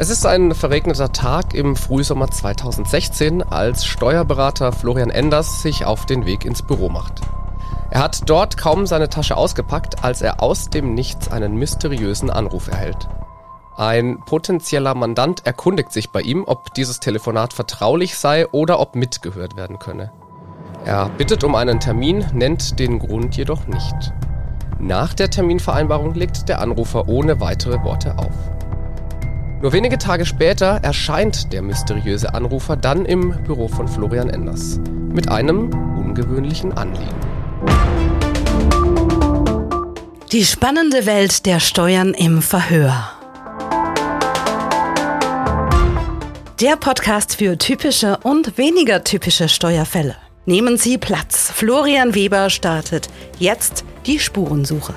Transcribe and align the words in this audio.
Es 0.00 0.08
ist 0.08 0.24
ein 0.24 0.54
verregneter 0.54 1.12
Tag 1.12 1.52
im 1.52 1.76
Frühsommer 1.76 2.30
2016, 2.30 3.42
als 3.42 3.84
Steuerberater 3.84 4.72
Florian 4.72 5.10
Enders 5.10 5.60
sich 5.60 5.84
auf 5.84 6.06
den 6.06 6.24
Weg 6.24 6.46
ins 6.46 6.62
Büro 6.62 6.88
macht. 6.88 7.20
Er 7.90 8.00
hat 8.00 8.22
dort 8.24 8.56
kaum 8.56 8.86
seine 8.86 9.10
Tasche 9.10 9.36
ausgepackt, 9.36 10.02
als 10.02 10.22
er 10.22 10.42
aus 10.42 10.70
dem 10.70 10.94
Nichts 10.94 11.30
einen 11.30 11.56
mysteriösen 11.56 12.30
Anruf 12.30 12.68
erhält. 12.68 13.10
Ein 13.76 14.20
potenzieller 14.24 14.94
Mandant 14.94 15.44
erkundigt 15.44 15.92
sich 15.92 16.08
bei 16.08 16.22
ihm, 16.22 16.44
ob 16.46 16.72
dieses 16.72 17.00
Telefonat 17.00 17.52
vertraulich 17.52 18.16
sei 18.16 18.48
oder 18.48 18.80
ob 18.80 18.96
mitgehört 18.96 19.58
werden 19.58 19.78
könne. 19.78 20.12
Er 20.86 21.10
bittet 21.10 21.44
um 21.44 21.54
einen 21.54 21.78
Termin, 21.78 22.24
nennt 22.32 22.78
den 22.78 23.00
Grund 23.00 23.36
jedoch 23.36 23.66
nicht. 23.66 24.14
Nach 24.78 25.12
der 25.12 25.28
Terminvereinbarung 25.28 26.14
legt 26.14 26.48
der 26.48 26.62
Anrufer 26.62 27.06
ohne 27.06 27.38
weitere 27.38 27.84
Worte 27.84 28.16
auf. 28.16 28.59
Nur 29.62 29.74
wenige 29.74 29.98
Tage 29.98 30.24
später 30.24 30.80
erscheint 30.82 31.52
der 31.52 31.60
mysteriöse 31.60 32.32
Anrufer 32.32 32.76
dann 32.76 33.04
im 33.04 33.42
Büro 33.44 33.68
von 33.68 33.88
Florian 33.88 34.30
Enders 34.30 34.80
mit 35.12 35.28
einem 35.28 35.68
ungewöhnlichen 35.98 36.72
Anliegen. 36.72 37.14
Die 40.32 40.44
spannende 40.46 41.04
Welt 41.04 41.44
der 41.44 41.60
Steuern 41.60 42.14
im 42.14 42.40
Verhör. 42.40 43.10
Der 46.60 46.76
Podcast 46.76 47.36
für 47.36 47.58
typische 47.58 48.18
und 48.22 48.56
weniger 48.56 49.04
typische 49.04 49.50
Steuerfälle. 49.50 50.16
Nehmen 50.46 50.78
Sie 50.78 50.96
Platz. 50.96 51.50
Florian 51.54 52.14
Weber 52.14 52.48
startet 52.48 53.08
jetzt 53.38 53.84
die 54.06 54.18
Spurensuche. 54.18 54.94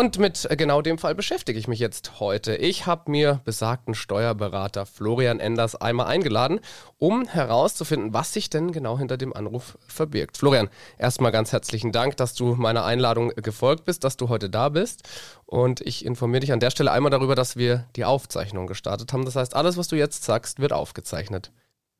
Und 0.00 0.18
mit 0.18 0.48
genau 0.56 0.80
dem 0.80 0.96
Fall 0.96 1.14
beschäftige 1.14 1.58
ich 1.58 1.68
mich 1.68 1.78
jetzt 1.78 2.20
heute. 2.20 2.56
Ich 2.56 2.86
habe 2.86 3.10
mir 3.10 3.42
besagten 3.44 3.94
Steuerberater 3.94 4.86
Florian 4.86 5.40
Enders 5.40 5.76
einmal 5.76 6.06
eingeladen, 6.06 6.60
um 6.96 7.28
herauszufinden, 7.28 8.14
was 8.14 8.32
sich 8.32 8.48
denn 8.48 8.72
genau 8.72 8.98
hinter 8.98 9.18
dem 9.18 9.34
Anruf 9.34 9.76
verbirgt. 9.86 10.38
Florian, 10.38 10.70
erstmal 10.96 11.32
ganz 11.32 11.52
herzlichen 11.52 11.92
Dank, 11.92 12.16
dass 12.16 12.32
du 12.32 12.54
meiner 12.54 12.86
Einladung 12.86 13.28
gefolgt 13.36 13.84
bist, 13.84 14.02
dass 14.02 14.16
du 14.16 14.30
heute 14.30 14.48
da 14.48 14.70
bist. 14.70 15.06
Und 15.44 15.82
ich 15.82 16.06
informiere 16.06 16.40
dich 16.40 16.52
an 16.54 16.60
der 16.60 16.70
Stelle 16.70 16.92
einmal 16.92 17.10
darüber, 17.10 17.34
dass 17.34 17.56
wir 17.56 17.84
die 17.94 18.06
Aufzeichnung 18.06 18.68
gestartet 18.68 19.12
haben. 19.12 19.26
Das 19.26 19.36
heißt, 19.36 19.54
alles, 19.54 19.76
was 19.76 19.88
du 19.88 19.96
jetzt 19.96 20.24
sagst, 20.24 20.60
wird 20.60 20.72
aufgezeichnet. 20.72 21.52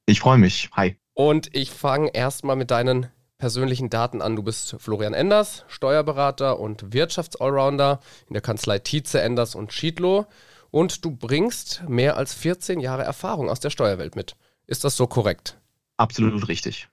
Ich 0.07 0.21
freue 0.21 0.39
mich. 0.39 0.71
Hi. 0.73 0.97
Und 1.13 1.55
ich 1.55 1.71
fange 1.71 2.09
erstmal 2.15 2.57
mit 2.57 2.71
deinen 2.71 3.09
persönlichen 3.41 3.91
Daten 3.91 4.23
an. 4.23 4.37
Du 4.37 4.45
bist 4.45 4.77
Florian 4.79 5.15
Enders, 5.15 5.65
Steuerberater 5.67 6.61
und 6.61 6.93
Wirtschaftsallrounder 6.93 7.99
in 8.29 8.35
der 8.35 8.43
Kanzlei 8.43 8.79
Tietze 8.79 9.21
Enders 9.21 9.57
und 9.57 9.73
Schiedlow 9.73 10.27
und 10.71 11.05
du 11.05 11.11
bringst 11.11 11.83
mehr 11.89 12.17
als 12.17 12.35
14 12.35 12.79
Jahre 12.79 13.03
Erfahrung 13.03 13.49
aus 13.49 13.59
der 13.59 13.71
Steuerwelt 13.71 14.15
mit. 14.15 14.37
Ist 14.67 14.85
das 14.85 14.97
so 14.97 15.09
korrekt? 15.09 15.59
Absolut 15.97 16.47
richtig. 16.47 16.89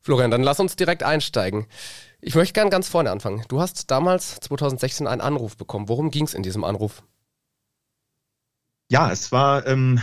Florian, 0.00 0.30
dann 0.30 0.42
lass 0.42 0.58
uns 0.58 0.74
direkt 0.74 1.02
einsteigen. 1.02 1.66
Ich 2.20 2.34
möchte 2.34 2.54
gern 2.54 2.70
ganz 2.70 2.88
vorne 2.88 3.10
anfangen. 3.10 3.44
Du 3.48 3.60
hast 3.60 3.90
damals 3.90 4.40
2016 4.40 5.06
einen 5.06 5.20
Anruf 5.20 5.56
bekommen. 5.56 5.88
Worum 5.88 6.10
ging 6.10 6.24
es 6.24 6.34
in 6.34 6.42
diesem 6.42 6.64
Anruf? 6.64 7.02
Ja, 8.90 9.12
es 9.12 9.32
war 9.32 9.66
ähm, 9.66 10.00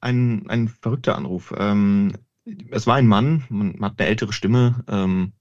ein, 0.00 0.48
ein 0.48 0.68
verrückter 0.68 1.16
Anruf. 1.16 1.52
Ähm, 1.56 2.14
es 2.70 2.86
war 2.86 2.96
ein 2.96 3.06
Mann, 3.06 3.44
man 3.48 3.80
hat 3.82 3.98
eine 3.98 4.08
ältere 4.08 4.32
Stimme 4.32 4.84
ähm, 4.88 5.32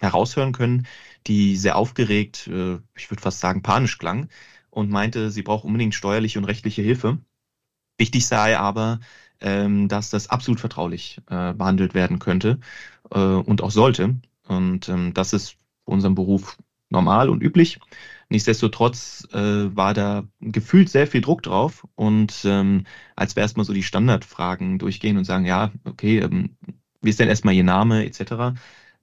heraushören 0.00 0.52
können, 0.52 0.86
die 1.26 1.56
sehr 1.56 1.76
aufgeregt, 1.76 2.48
äh, 2.48 2.78
ich 2.96 3.10
würde 3.10 3.22
fast 3.22 3.40
sagen 3.40 3.62
panisch 3.62 3.98
klang 3.98 4.28
und 4.70 4.90
meinte, 4.90 5.30
sie 5.30 5.42
braucht 5.42 5.64
unbedingt 5.64 5.94
steuerliche 5.94 6.38
und 6.38 6.44
rechtliche 6.44 6.82
Hilfe. 6.82 7.18
Wichtig 7.98 8.26
sei 8.26 8.58
aber, 8.58 9.00
ähm, 9.40 9.88
dass 9.88 10.10
das 10.10 10.28
absolut 10.30 10.60
vertraulich 10.60 11.20
äh, 11.28 11.54
behandelt 11.54 11.94
werden 11.94 12.18
könnte 12.18 12.60
äh, 13.10 13.18
und 13.18 13.62
auch 13.62 13.70
sollte. 13.70 14.16
Und 14.48 14.88
ähm, 14.88 15.14
das 15.14 15.32
ist 15.32 15.52
für 15.84 15.90
unseren 15.90 16.14
Beruf 16.14 16.58
normal 16.90 17.28
und 17.28 17.42
üblich. 17.42 17.80
Nichtsdestotrotz 18.28 19.28
äh, 19.32 19.76
war 19.76 19.94
da 19.94 20.24
gefühlt 20.40 20.88
sehr 20.88 21.06
viel 21.06 21.20
Druck 21.20 21.42
drauf 21.42 21.86
und 21.94 22.42
ähm, 22.44 22.84
als 23.16 23.36
wir 23.36 23.42
erstmal 23.42 23.66
so 23.66 23.72
die 23.72 23.82
Standardfragen 23.82 24.78
durchgehen 24.78 25.18
und 25.18 25.24
sagen, 25.24 25.44
ja, 25.44 25.72
okay, 25.84 26.18
ähm, 26.18 26.56
wie 27.02 27.10
ist 27.10 27.20
denn 27.20 27.28
erstmal 27.28 27.54
Ihr 27.54 27.64
Name 27.64 28.04
etc., 28.06 28.58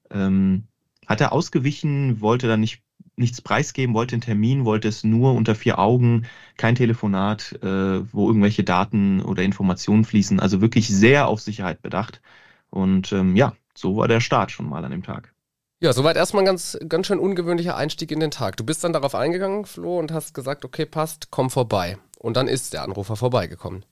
ähm, 0.09 0.64
hat 1.08 1.22
er 1.22 1.34
ausgewichen, 1.34 2.22
wollte 2.22 2.47
da 2.47 2.58
nicht 2.58 2.81
nichts 3.16 3.41
preisgeben, 3.41 3.96
wollte 3.96 4.16
einen 4.16 4.22
Termin, 4.22 4.66
wollte 4.66 4.88
es 4.88 5.03
nur 5.03 5.34
unter 5.34 5.56
vier 5.56 5.80
Augen, 5.80 6.25
kein 6.58 6.75
Telefonat, 6.75 7.59
äh, 7.62 8.14
wo 8.14 8.28
irgendwelche 8.28 8.64
Daten 8.64 9.22
oder 9.22 9.44
Informationen 9.44 10.03
fließen, 10.03 10.40
also 10.40 10.62
wirklich 10.62 10.88
sehr 10.88 11.28
auf 11.28 11.41
Sicherheit 11.41 11.81
bedacht. 11.81 12.22
Und 12.70 13.12
ähm, 13.12 13.36
ja, 13.36 13.53
so 13.75 13.97
war 13.97 14.08
der 14.08 14.22
Start 14.22 14.52
schon 14.52 14.68
mal 14.70 14.84
an 14.84 14.91
dem 14.91 15.03
Tag. 15.03 15.34
Ja, 15.84 15.94
soweit 15.94 16.16
erstmal 16.16 16.44
ein 16.44 16.46
ganz, 16.46 16.78
ganz 16.88 17.08
schön 17.08 17.18
ungewöhnlicher 17.18 17.75
Einstieg 17.75 18.12
in 18.12 18.19
den 18.19 18.30
Tag. 18.30 18.56
Du 18.56 18.64
bist 18.64 18.84
dann 18.84 18.94
darauf 18.94 19.16
eingegangen, 19.16 19.66
Flo, 19.66 19.97
und 19.97 20.12
hast 20.12 20.36
gesagt, 20.36 20.64
okay, 20.64 20.86
passt, 20.86 21.31
komm 21.31 21.50
vorbei. 21.50 21.97
Und 22.19 22.38
dann 22.38 22.47
ist 22.47 22.74
der 22.74 22.84
Anrufer 22.84 23.16
vorbeigekommen. 23.16 23.84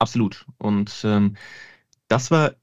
Absolut. 0.00 0.44
Und 0.58 0.92
ähm, 1.04 1.36
das 2.08 2.32
war, 2.32 2.56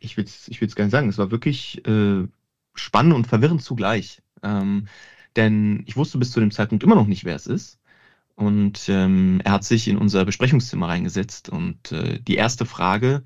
ich 0.00 0.16
will 0.16 0.24
es 0.24 0.48
ich 0.48 0.58
gar 0.74 0.84
nicht 0.84 0.90
sagen, 0.90 1.08
es 1.08 1.18
war 1.18 1.30
wirklich 1.30 1.86
äh, 1.86 2.26
spannend 2.74 3.14
und 3.14 3.28
verwirrend 3.28 3.62
zugleich. 3.62 4.20
Ähm, 4.42 4.88
denn 5.36 5.84
ich 5.86 5.96
wusste 5.96 6.18
bis 6.18 6.32
zu 6.32 6.40
dem 6.40 6.50
Zeitpunkt 6.50 6.82
immer 6.82 6.96
noch 6.96 7.06
nicht, 7.06 7.24
wer 7.24 7.36
es 7.36 7.46
ist. 7.46 7.78
Und 8.34 8.88
ähm, 8.88 9.40
er 9.44 9.52
hat 9.52 9.62
sich 9.64 9.86
in 9.86 9.96
unser 9.96 10.24
Besprechungszimmer 10.24 10.88
reingesetzt. 10.88 11.48
Und 11.48 11.92
äh, 11.92 12.18
die 12.20 12.34
erste 12.34 12.66
Frage, 12.66 13.22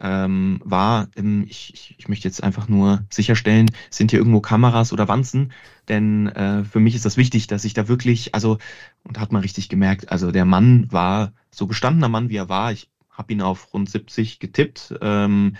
ähm, 0.00 0.60
war, 0.64 1.08
ähm, 1.16 1.44
ich, 1.48 1.72
ich, 1.74 1.94
ich 1.98 2.08
möchte 2.08 2.28
jetzt 2.28 2.42
einfach 2.42 2.68
nur 2.68 3.04
sicherstellen, 3.10 3.70
sind 3.90 4.10
hier 4.10 4.20
irgendwo 4.20 4.40
Kameras 4.40 4.92
oder 4.92 5.08
Wanzen? 5.08 5.52
Denn 5.88 6.28
äh, 6.28 6.64
für 6.64 6.80
mich 6.80 6.94
ist 6.94 7.04
das 7.04 7.16
wichtig, 7.16 7.46
dass 7.46 7.64
ich 7.64 7.74
da 7.74 7.88
wirklich, 7.88 8.34
also, 8.34 8.58
und 9.04 9.18
hat 9.18 9.32
man 9.32 9.42
richtig 9.42 9.68
gemerkt, 9.68 10.10
also 10.10 10.30
der 10.30 10.44
Mann 10.44 10.90
war 10.92 11.32
so 11.50 11.66
gestandener 11.66 12.08
Mann, 12.08 12.28
wie 12.28 12.36
er 12.36 12.48
war. 12.48 12.72
Ich 12.72 12.90
habe 13.10 13.32
ihn 13.32 13.42
auf 13.42 13.72
rund 13.74 13.90
70 13.90 14.38
getippt, 14.38 14.94
ähm, 15.00 15.56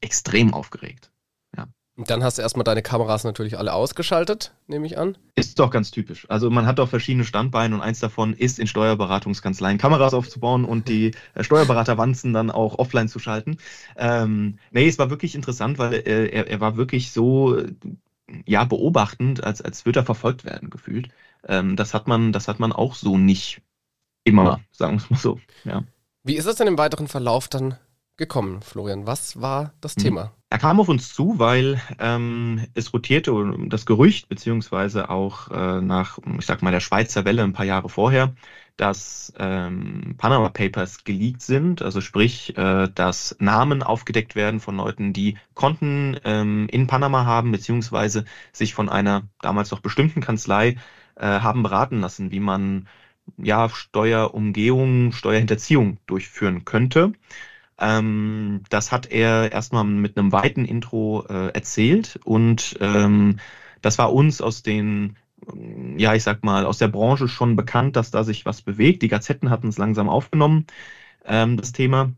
extrem 0.00 0.52
aufgeregt. 0.52 1.10
Und 1.98 2.10
dann 2.10 2.22
hast 2.22 2.38
du 2.38 2.42
erstmal 2.42 2.62
deine 2.62 2.80
Kameras 2.80 3.24
natürlich 3.24 3.58
alle 3.58 3.72
ausgeschaltet, 3.72 4.54
nehme 4.68 4.86
ich 4.86 4.96
an. 4.96 5.18
Ist 5.34 5.58
doch 5.58 5.68
ganz 5.68 5.90
typisch. 5.90 6.26
Also 6.30 6.48
man 6.48 6.64
hat 6.64 6.78
doch 6.78 6.88
verschiedene 6.88 7.24
Standbeine 7.24 7.74
und 7.74 7.80
eins 7.80 7.98
davon 7.98 8.34
ist 8.34 8.60
in 8.60 8.68
Steuerberatungskanzleien 8.68 9.78
Kameras 9.78 10.14
aufzubauen 10.14 10.64
und 10.64 10.86
die 10.86 11.10
äh, 11.34 11.42
Steuerberaterwanzen 11.42 12.32
dann 12.32 12.52
auch 12.52 12.78
offline 12.78 13.08
zu 13.08 13.18
schalten. 13.18 13.58
Ähm, 13.96 14.60
nee, 14.70 14.86
es 14.86 15.00
war 15.00 15.10
wirklich 15.10 15.34
interessant, 15.34 15.78
weil 15.78 15.92
äh, 15.94 16.28
er, 16.28 16.46
er 16.46 16.60
war 16.60 16.76
wirklich 16.76 17.10
so 17.10 17.60
ja 18.46 18.62
beobachtend, 18.62 19.42
als, 19.42 19.60
als 19.60 19.84
würde 19.84 19.98
er 19.98 20.06
verfolgt 20.06 20.44
werden, 20.44 20.70
gefühlt. 20.70 21.08
Ähm, 21.48 21.74
das 21.74 21.94
hat 21.94 22.06
man, 22.06 22.32
das 22.32 22.46
hat 22.46 22.60
man 22.60 22.70
auch 22.70 22.94
so 22.94 23.18
nicht 23.18 23.60
immer, 24.22 24.60
sagen 24.70 24.98
wir 24.98 25.02
es 25.02 25.10
mal 25.10 25.18
so. 25.18 25.40
Ja. 25.64 25.82
Wie 26.22 26.36
ist 26.36 26.46
es 26.46 26.54
denn 26.54 26.68
im 26.68 26.78
weiteren 26.78 27.08
Verlauf 27.08 27.48
dann 27.48 27.76
gekommen, 28.18 28.60
Florian? 28.60 29.06
Was 29.06 29.40
war 29.40 29.72
das 29.80 29.94
hm. 29.96 30.02
Thema? 30.02 30.32
Er 30.50 30.58
kam 30.58 30.80
auf 30.80 30.88
uns 30.88 31.12
zu, 31.12 31.38
weil 31.38 31.80
ähm, 31.98 32.66
es 32.74 32.92
rotierte 32.92 33.32
das 33.66 33.84
Gerücht, 33.84 34.28
beziehungsweise 34.28 35.10
auch 35.10 35.50
äh, 35.50 35.80
nach, 35.80 36.18
ich 36.38 36.46
sag 36.46 36.62
mal, 36.62 36.70
der 36.70 36.80
Schweizer 36.80 37.24
Welle 37.24 37.42
ein 37.42 37.52
paar 37.52 37.66
Jahre 37.66 37.90
vorher, 37.90 38.34
dass 38.78 39.32
ähm, 39.38 40.14
Panama 40.16 40.48
Papers 40.48 41.04
geleakt 41.04 41.42
sind, 41.42 41.82
also 41.82 42.00
sprich, 42.00 42.56
äh, 42.56 42.88
dass 42.94 43.36
Namen 43.40 43.82
aufgedeckt 43.82 44.36
werden 44.36 44.60
von 44.60 44.76
Leuten, 44.76 45.12
die 45.12 45.36
Konten 45.54 46.16
ähm, 46.24 46.66
in 46.70 46.86
Panama 46.86 47.26
haben, 47.26 47.52
beziehungsweise 47.52 48.24
sich 48.52 48.72
von 48.72 48.88
einer 48.88 49.24
damals 49.42 49.70
noch 49.70 49.80
bestimmten 49.80 50.22
Kanzlei 50.22 50.76
äh, 51.16 51.26
haben 51.26 51.62
beraten 51.62 52.00
lassen, 52.00 52.30
wie 52.30 52.40
man 52.40 52.88
ja 53.36 53.68
Steuerumgehung, 53.68 55.12
Steuerhinterziehung 55.12 55.98
durchführen 56.06 56.64
könnte. 56.64 57.12
Ähm, 57.80 58.62
das 58.70 58.92
hat 58.92 59.06
er 59.10 59.52
erstmal 59.52 59.84
mit 59.84 60.18
einem 60.18 60.32
weiten 60.32 60.64
Intro 60.64 61.24
äh, 61.28 61.48
erzählt 61.54 62.18
und 62.24 62.76
ähm, 62.80 63.38
das 63.82 63.98
war 63.98 64.12
uns 64.12 64.40
aus 64.40 64.62
den, 64.62 65.16
ja, 65.96 66.14
ich 66.14 66.22
sag 66.24 66.44
mal, 66.44 66.66
aus 66.66 66.78
der 66.78 66.88
Branche 66.88 67.28
schon 67.28 67.56
bekannt, 67.56 67.96
dass 67.96 68.10
da 68.10 68.24
sich 68.24 68.44
was 68.46 68.62
bewegt. 68.62 69.02
Die 69.02 69.08
Gazetten 69.08 69.50
hatten 69.50 69.68
es 69.68 69.78
langsam 69.78 70.08
aufgenommen, 70.08 70.66
ähm, 71.24 71.56
das 71.56 71.72
Thema. 71.72 72.12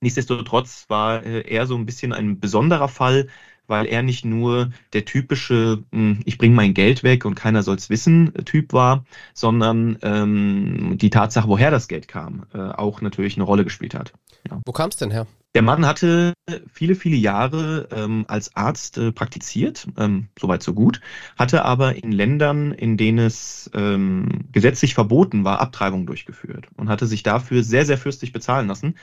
Nichtsdestotrotz 0.00 0.86
war 0.88 1.24
äh, 1.24 1.42
er 1.42 1.66
so 1.66 1.76
ein 1.76 1.86
bisschen 1.86 2.12
ein 2.12 2.40
besonderer 2.40 2.88
Fall, 2.88 3.28
weil 3.66 3.86
er 3.86 4.02
nicht 4.02 4.24
nur 4.24 4.72
der 4.92 5.04
typische 5.04 5.84
hm, 5.92 6.20
Ich 6.26 6.38
bringe 6.38 6.54
mein 6.54 6.74
Geld 6.74 7.02
weg 7.04 7.24
und 7.24 7.34
keiner 7.36 7.62
soll's 7.62 7.90
wissen 7.90 8.32
Typ 8.46 8.72
war, 8.72 9.04
sondern 9.34 9.98
ähm, 10.02 10.98
die 10.98 11.10
Tatsache, 11.10 11.48
woher 11.48 11.70
das 11.70 11.88
Geld 11.88 12.08
kam, 12.08 12.46
äh, 12.54 12.58
auch 12.58 13.00
natürlich 13.02 13.36
eine 13.36 13.44
Rolle 13.44 13.64
gespielt 13.64 13.94
hat. 13.94 14.12
Ja. 14.48 14.60
Wo 14.64 14.72
kam 14.72 14.90
es 14.90 14.96
denn 14.96 15.10
her? 15.10 15.26
Der 15.54 15.62
Mann 15.62 15.84
hatte 15.84 16.34
viele, 16.72 16.94
viele 16.94 17.16
Jahre 17.16 17.88
ähm, 17.90 18.24
als 18.28 18.54
Arzt 18.54 18.98
äh, 18.98 19.10
praktiziert, 19.10 19.88
ähm, 19.98 20.28
soweit 20.38 20.62
so 20.62 20.74
gut, 20.74 21.00
hatte 21.36 21.64
aber 21.64 21.96
in 21.96 22.12
Ländern, 22.12 22.70
in 22.70 22.96
denen 22.96 23.18
es 23.18 23.68
ähm, 23.74 24.44
gesetzlich 24.52 24.94
verboten 24.94 25.42
war, 25.42 25.60
Abtreibung 25.60 26.06
durchgeführt 26.06 26.68
und 26.76 26.88
hatte 26.88 27.06
sich 27.06 27.24
dafür 27.24 27.64
sehr, 27.64 27.84
sehr 27.84 27.98
fürstlich 27.98 28.32
bezahlen 28.32 28.68
lassen. 28.68 28.94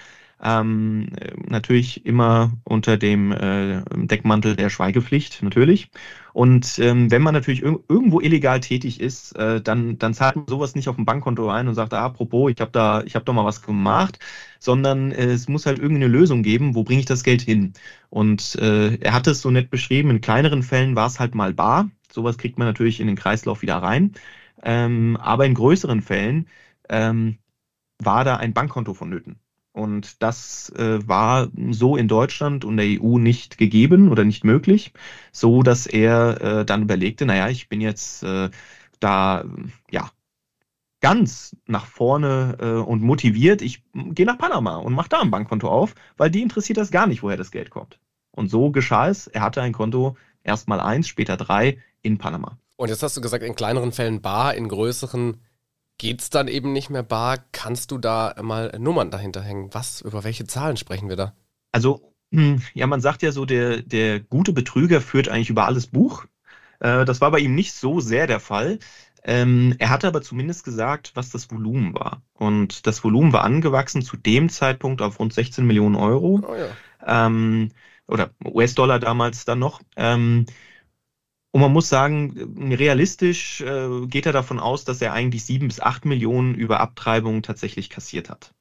Ähm, 0.42 1.10
natürlich 1.48 2.06
immer 2.06 2.51
unter 2.63 2.98
dem 2.98 3.31
äh, 3.31 3.81
Deckmantel 3.95 4.56
der 4.56 4.69
Schweigepflicht, 4.69 5.42
natürlich. 5.42 5.89
Und 6.34 6.78
ähm, 6.78 7.10
wenn 7.10 7.24
man 7.24 7.34
natürlich 7.34 7.63
ir 7.63 7.80
irgendwo 7.89 8.19
illegal 8.19 8.60
tätig 8.60 9.00
ist, 9.01 9.36
äh, 9.36 9.60
dann, 9.62 9.98
dann 9.98 10.13
zahlt 10.13 10.36
man 10.36 10.48
sowas 10.48 10.75
nicht 10.75 10.89
auf 10.89 10.95
dem 10.95 11.06
Bankkonto 11.06 11.50
ein 11.50 11.68
und 11.68 11.74
sagt, 11.74 11.94
ah, 11.94 12.06
apropos, 12.06 12.51
ich 12.51 12.62
habe 12.62 12.72
da, 12.72 13.01
ich 13.04 13.16
habe 13.16 13.25
doch 13.25 13.34
mal 13.34 13.45
was 13.45 13.63
gemacht, 13.63 14.19
sondern 14.60 15.12
äh, 15.12 15.25
es 15.25 15.48
muss 15.48 15.66
halt 15.66 15.80
irgendeine 15.80 16.07
Lösung 16.12 16.44
geben, 16.44 16.75
wo 16.75 16.84
bringe 16.84 17.00
ich 17.00 17.06
das 17.07 17.24
Geld 17.24 17.42
hin? 17.42 17.74
Und 18.10 18.56
äh, 18.56 18.95
er 18.98 19.13
hat 19.13 19.25
es 19.28 19.42
so 19.42 19.50
nett 19.50 19.72
beschrieben, 19.72 20.12
in 20.12 20.22
kleineren 20.22 20.62
Fällen 20.63 20.95
war 20.95 21.07
es 21.07 21.19
halt 21.19 21.34
mal 21.36 21.54
bar. 21.54 21.89
Sowas 22.12 22.38
kriegt 22.38 22.57
man 22.60 22.68
natürlich 22.68 23.00
in 23.00 23.07
den 23.07 23.16
Kreislauf 23.16 23.62
wieder 23.63 23.78
rein. 23.78 24.13
Ähm, 24.63 25.18
aber 25.18 25.45
in 25.45 25.54
größeren 25.56 26.01
Fällen 26.01 26.48
ähm, 26.89 27.38
war 28.00 28.24
da 28.24 28.38
ein 28.38 28.54
Bankkonto 28.54 28.94
vonnöten. 28.94 29.39
Und 29.77 30.24
das 30.24 30.74
äh, 30.75 31.07
war 31.07 31.50
so 31.69 31.97
in 31.97 32.07
Deutschland 32.07 32.65
und 32.65 32.77
der 32.77 33.00
EU 33.00 33.19
nicht 33.19 33.59
gegeben 33.59 34.09
oder 34.09 34.25
nicht 34.25 34.44
möglich, 34.44 34.91
so 35.31 35.62
dass 35.62 35.85
er 35.85 36.41
äh, 36.41 36.65
dann 36.65 36.81
überlegte, 36.81 37.27
naja, 37.27 37.47
ich 37.50 37.69
bin 37.69 37.79
jetzt 37.79 38.24
äh, 38.24 38.50
da, 39.00 39.45
ja, 39.91 40.09
ganz 41.00 41.56
nach 41.68 41.85
vorne 41.85 42.57
äh, 42.59 42.89
und 42.89 43.03
motiviert, 43.03 43.62
ich 43.62 43.83
gehe 43.94 44.25
nach 44.25 44.39
Panama 44.39 44.77
und 44.77 44.94
mache 44.94 45.09
da 45.09 45.21
ein 45.21 45.29
Bankkonto 45.29 45.69
auf, 45.69 45.94
weil 46.18 46.31
die 46.31 46.41
interessiert 46.41 46.79
das 46.79 46.89
gar 46.89 47.06
nicht, 47.06 47.21
woher 47.21 47.38
das 47.38 47.51
Geld 47.51 47.69
kommt. 47.69 48.00
Und 48.31 48.50
so 48.50 48.71
geschah 48.71 49.09
es. 49.09 49.27
Er 49.27 49.41
hatte 49.41 49.62
ein 49.62 49.74
Konto, 49.74 50.18
erst 50.44 50.68
mal 50.68 50.79
eins, 50.79 51.07
später 51.07 51.38
drei 51.38 51.77
in 52.01 52.18
Panama. 52.18 52.57
Und 52.77 52.89
jetzt 52.89 53.03
hast 53.03 53.15
du 53.15 53.21
gesagt, 53.21 53.44
in 53.44 53.56
kleineren 53.56 53.91
Fällen 53.91 54.21
bar, 54.21 54.56
in 54.56 54.69
größeren 54.69 55.38
geht 55.98 56.22
es 56.22 56.30
dann 56.30 56.48
eben 56.48 56.74
nicht 56.74 56.90
mehr 56.90 57.04
bar. 57.04 57.38
Kannst 57.52 57.92
du 57.92 57.98
da 57.98 58.36
mal 58.42 58.76
Nummern 58.80 59.12
dahinter 59.12 59.42
hängen? 59.42 59.74
Was, 59.74 60.02
über 60.02 60.24
welche 60.24 60.46
Zahlen 60.46 60.78
sprechen 60.78 61.10
wir 61.10 61.16
da? 61.16 61.34
Also, 61.72 62.14
hm, 62.32 62.62
ja, 62.74 62.88
man 62.88 63.02
sagt 63.02 63.24
ja 63.24 63.32
so, 63.32 63.46
der, 63.46 63.82
der 63.82 64.20
gute 64.20 64.54
Betrüger 64.54 65.02
führt 65.02 65.30
eigentlich 65.30 65.50
über 65.50 65.66
alles 65.66 65.88
Buch. 65.88 66.26
Äh, 66.80 67.06
das 67.06 67.22
war 67.22 67.32
bei 67.32 67.40
ihm 67.40 67.56
nicht 67.56 67.74
so 67.74 68.00
sehr 68.00 68.28
der 68.28 68.40
Fall. 68.40 68.80
Ähm, 69.24 69.76
er 69.80 69.90
hatte 69.90 70.08
aber 70.08 70.22
zumindest 70.22 70.64
gesagt, 70.64 71.12
was 71.16 71.30
das 71.32 71.52
Volumen 71.52 71.94
war. 71.94 72.22
Und 72.34 72.88
das 72.88 73.04
Volumen 73.04 73.34
war 73.34 73.44
angewachsen 73.44 74.02
zu 74.02 74.16
dem 74.16 74.50
Zeitpunkt 74.50 75.02
auf 75.02 75.20
rund 75.20 75.34
16 75.34 75.66
Millionen 75.66 75.96
Euro. 75.96 76.42
Oh 76.48 76.56
ja. 76.56 77.26
ähm, 77.26 77.70
oder 78.08 78.30
US-Dollar 78.46 79.00
damals 79.00 79.44
dann 79.46 79.60
noch. 79.60 79.82
Ähm, 79.98 80.46
und 81.52 81.62
man 81.62 81.72
muss 81.74 81.90
sagen, 81.90 82.74
realistisch 82.74 83.62
äh, 83.62 84.06
geht 84.08 84.26
er 84.26 84.34
davon 84.34 84.60
aus, 84.60 84.86
dass 84.86 85.02
er 85.02 85.14
eigentlich 85.14 85.46
sieben 85.46 85.68
bis 85.68 85.80
acht 85.80 86.06
Millionen 86.06 86.56
über 86.56 86.80
Abtreibungen 86.80 87.44
tatsächlich 87.44 87.90
kassiert 87.90 88.30
hat. 88.30 88.54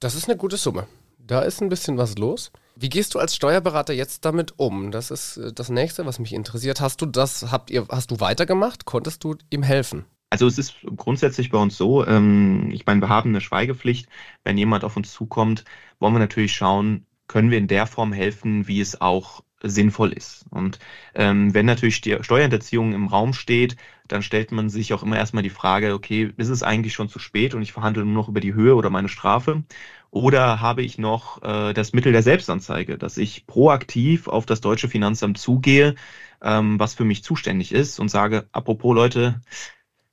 Das 0.00 0.14
ist 0.14 0.28
eine 0.28 0.38
gute 0.38 0.56
Summe. 0.56 0.86
Da 1.18 1.42
ist 1.42 1.60
ein 1.60 1.68
bisschen 1.68 1.98
was 1.98 2.16
los. 2.16 2.50
Wie 2.74 2.88
gehst 2.88 3.14
du 3.14 3.18
als 3.18 3.36
Steuerberater 3.36 3.92
jetzt 3.92 4.24
damit 4.24 4.54
um? 4.58 4.90
Das 4.90 5.10
ist 5.10 5.36
äh, 5.36 5.52
das 5.52 5.68
nächste, 5.68 6.06
was 6.06 6.18
mich 6.18 6.32
interessiert. 6.32 6.80
Hast 6.80 7.02
du 7.02 7.06
das, 7.06 7.52
habt 7.52 7.70
ihr, 7.70 7.86
hast 7.90 8.10
du 8.10 8.20
weitergemacht? 8.20 8.86
Konntest 8.86 9.22
du 9.22 9.36
ihm 9.50 9.62
helfen? 9.62 10.06
Also 10.30 10.46
es 10.46 10.58
ist 10.58 10.74
grundsätzlich 10.96 11.50
bei 11.50 11.58
uns 11.58 11.76
so, 11.76 12.06
ähm, 12.06 12.70
ich 12.72 12.86
meine, 12.86 13.00
wir 13.00 13.08
haben 13.08 13.30
eine 13.30 13.40
Schweigepflicht. 13.40 14.08
Wenn 14.44 14.56
jemand 14.56 14.84
auf 14.84 14.96
uns 14.96 15.12
zukommt, 15.12 15.64
wollen 15.98 16.14
wir 16.14 16.20
natürlich 16.20 16.54
schauen, 16.54 17.04
können 17.26 17.50
wir 17.50 17.58
in 17.58 17.68
der 17.68 17.86
Form 17.86 18.12
helfen, 18.12 18.66
wie 18.66 18.80
es 18.80 19.00
auch 19.00 19.42
sinnvoll 19.62 20.12
ist. 20.12 20.44
Und 20.50 20.78
ähm, 21.14 21.54
wenn 21.54 21.66
natürlich 21.66 21.96
Steuerhinterziehung 21.96 22.92
im 22.92 23.06
Raum 23.06 23.32
steht, 23.32 23.76
dann 24.08 24.22
stellt 24.22 24.52
man 24.52 24.70
sich 24.70 24.92
auch 24.92 25.02
immer 25.02 25.16
erstmal 25.16 25.42
die 25.42 25.50
Frage, 25.50 25.94
okay, 25.94 26.32
ist 26.36 26.48
es 26.48 26.62
eigentlich 26.62 26.94
schon 26.94 27.08
zu 27.08 27.18
spät 27.18 27.54
und 27.54 27.62
ich 27.62 27.72
verhandle 27.72 28.04
nur 28.04 28.14
noch 28.14 28.28
über 28.28 28.40
die 28.40 28.54
Höhe 28.54 28.74
oder 28.74 28.90
meine 28.90 29.08
Strafe? 29.08 29.62
Oder 30.10 30.60
habe 30.60 30.82
ich 30.82 30.98
noch 30.98 31.42
äh, 31.42 31.72
das 31.72 31.92
Mittel 31.92 32.12
der 32.12 32.22
Selbstanzeige, 32.22 32.98
dass 32.98 33.16
ich 33.16 33.46
proaktiv 33.46 34.26
auf 34.26 34.46
das 34.46 34.60
deutsche 34.60 34.88
Finanzamt 34.88 35.38
zugehe, 35.38 35.94
ähm, 36.42 36.80
was 36.80 36.94
für 36.94 37.04
mich 37.04 37.22
zuständig 37.22 37.72
ist 37.72 38.00
und 38.00 38.08
sage, 38.08 38.48
apropos 38.52 38.94
Leute, 38.94 39.40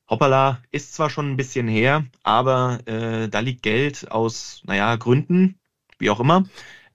hoppala, 0.09 0.61
ist 0.71 0.93
zwar 0.93 1.09
schon 1.09 1.31
ein 1.31 1.37
bisschen 1.37 1.67
her, 1.67 2.05
aber 2.23 2.79
äh, 2.85 3.27
da 3.29 3.39
liegt 3.39 3.63
Geld 3.63 4.11
aus, 4.11 4.61
naja, 4.65 4.95
Gründen, 4.95 5.59
wie 5.99 6.09
auch 6.09 6.19
immer. 6.19 6.45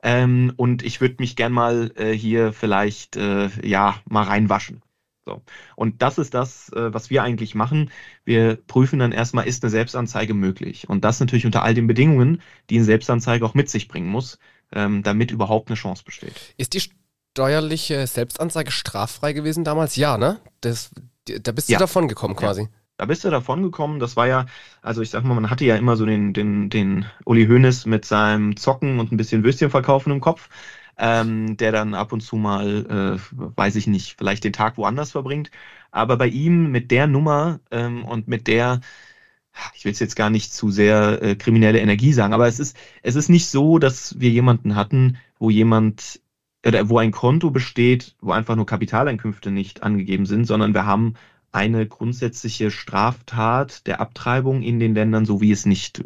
Ähm, 0.03 0.53
und 0.57 0.83
ich 0.83 1.01
würde 1.01 1.17
mich 1.21 1.37
gern 1.37 1.53
mal 1.53 1.93
äh, 1.97 2.13
hier 2.13 2.53
vielleicht 2.53 3.17
äh, 3.17 3.49
ja 3.63 3.97
mal 4.09 4.25
reinwaschen. 4.25 4.83
So. 5.25 5.43
Und 5.77 6.03
das 6.03 6.19
ist 6.19 6.35
das, 6.35 6.71
äh, 6.73 6.93
was 6.93 7.09
wir 7.09 7.23
eigentlich 7.23 7.55
machen. 7.55 7.91
Wir 8.25 8.57
prüfen 8.57 8.99
dann 8.99 9.13
erstmal, 9.13 9.47
ist 9.47 9.63
eine 9.63 9.71
Selbstanzeige 9.71 10.35
möglich? 10.35 10.89
Und 10.89 11.05
das 11.05 11.21
natürlich 11.21 11.47
unter 11.47 11.63
all 11.63 11.75
den 11.75 11.87
Bedingungen, 11.87 12.43
die 12.71 12.77
eine 12.77 12.85
Selbstanzeige 12.85 13.45
auch 13.45 13.55
mit 13.55 13.71
sich 13.71 13.87
bringen 13.87 14.09
muss, 14.09 14.39
ähm, 14.73 15.05
damit 15.05 15.31
überhaupt 15.31 15.69
eine 15.69 15.77
Chance 15.77 16.03
besteht. 16.05 16.35
Ist 16.57 16.75
die 16.75 16.83
steuerliche 17.33 18.07
Selbstanzeige 18.07 18.73
straffrei 18.73 19.33
gewesen 19.33 19.63
damals? 19.63 19.95
Ja, 19.95 20.19
ne? 20.19 20.41
Das, 20.61 20.91
da 21.27 21.53
bist 21.53 21.69
du 21.69 21.75
ja. 21.75 21.79
davon 21.79 22.09
gekommen 22.09 22.35
quasi. 22.35 22.63
Ja. 22.63 22.69
Da 23.03 23.07
bist 23.07 23.25
du 23.25 23.31
davon 23.31 23.65
gekommen. 23.65 23.99
Das 23.99 24.15
war 24.15 24.29
ja, 24.29 24.47
also 24.81 25.03
ich 25.03 25.11
sag 25.11 25.25
mal, 25.25 25.35
man 25.35 25.51
hatte 25.51 25.65
ja 25.65 25.75
immer 25.75 25.97
so 25.97 26.07
den, 26.07 26.33
den, 26.33 26.71
den 26.71 27.05
Uli 27.25 27.49
Hoeneß 27.49 27.85
mit 27.87 28.05
seinem 28.05 28.57
Zocken 28.57 29.01
und 29.01 29.11
ein 29.11 29.17
bisschen 29.17 29.43
Würstchen 29.43 29.71
verkaufen 29.71 30.13
im 30.13 30.21
Kopf, 30.21 30.49
ähm, 30.99 31.57
der 31.57 31.73
dann 31.73 31.95
ab 31.95 32.13
und 32.13 32.21
zu 32.21 32.37
mal, 32.37 33.19
äh, 33.19 33.37
weiß 33.57 33.75
ich 33.75 33.89
nicht, 33.89 34.15
vielleicht 34.17 34.45
den 34.45 34.53
Tag 34.53 34.77
woanders 34.77 35.11
verbringt. 35.11 35.51
Aber 35.91 36.17
bei 36.17 36.29
ihm 36.29 36.71
mit 36.71 36.93
der 36.93 37.09
Nummer 37.09 37.59
ähm, 37.73 38.05
und 38.05 38.29
mit 38.29 38.47
der, 38.47 38.81
ich 39.75 39.85
will 39.85 39.91
es 39.91 39.99
jetzt 39.99 40.15
gar 40.15 40.31
nicht 40.31 40.55
zu 40.55 40.71
sehr 40.71 41.21
äh, 41.23 41.35
kriminelle 41.35 41.81
Energie 41.81 42.13
sagen, 42.13 42.35
aber 42.35 42.47
es 42.47 42.61
ist, 42.61 42.77
es 43.03 43.17
ist 43.17 43.29
nicht 43.29 43.49
so, 43.49 43.81
dass 43.81 44.21
wir 44.21 44.31
jemanden 44.31 44.77
hatten, 44.77 45.19
wo 45.41 45.51
jemand 45.51 46.21
oder 46.65 46.89
wo 46.89 46.99
ein 46.99 47.11
Konto 47.11 47.51
besteht, 47.51 48.15
wo 48.21 48.31
einfach 48.31 48.55
nur 48.55 48.67
Kapitaleinkünfte 48.67 49.51
nicht 49.51 49.83
angegeben 49.83 50.27
sind, 50.27 50.47
sondern 50.47 50.73
wir 50.73 50.87
haben 50.87 51.15
eine 51.53 51.87
grundsätzliche 51.87 52.71
Straftat 52.71 53.87
der 53.87 54.01
Abtreibung 54.01 54.63
in 54.63 54.81
den 54.81 54.95
Ländern, 54.95 55.27
so 55.27 55.41
wie 55.41 55.53
es 55.53 55.67
nicht 55.67 56.03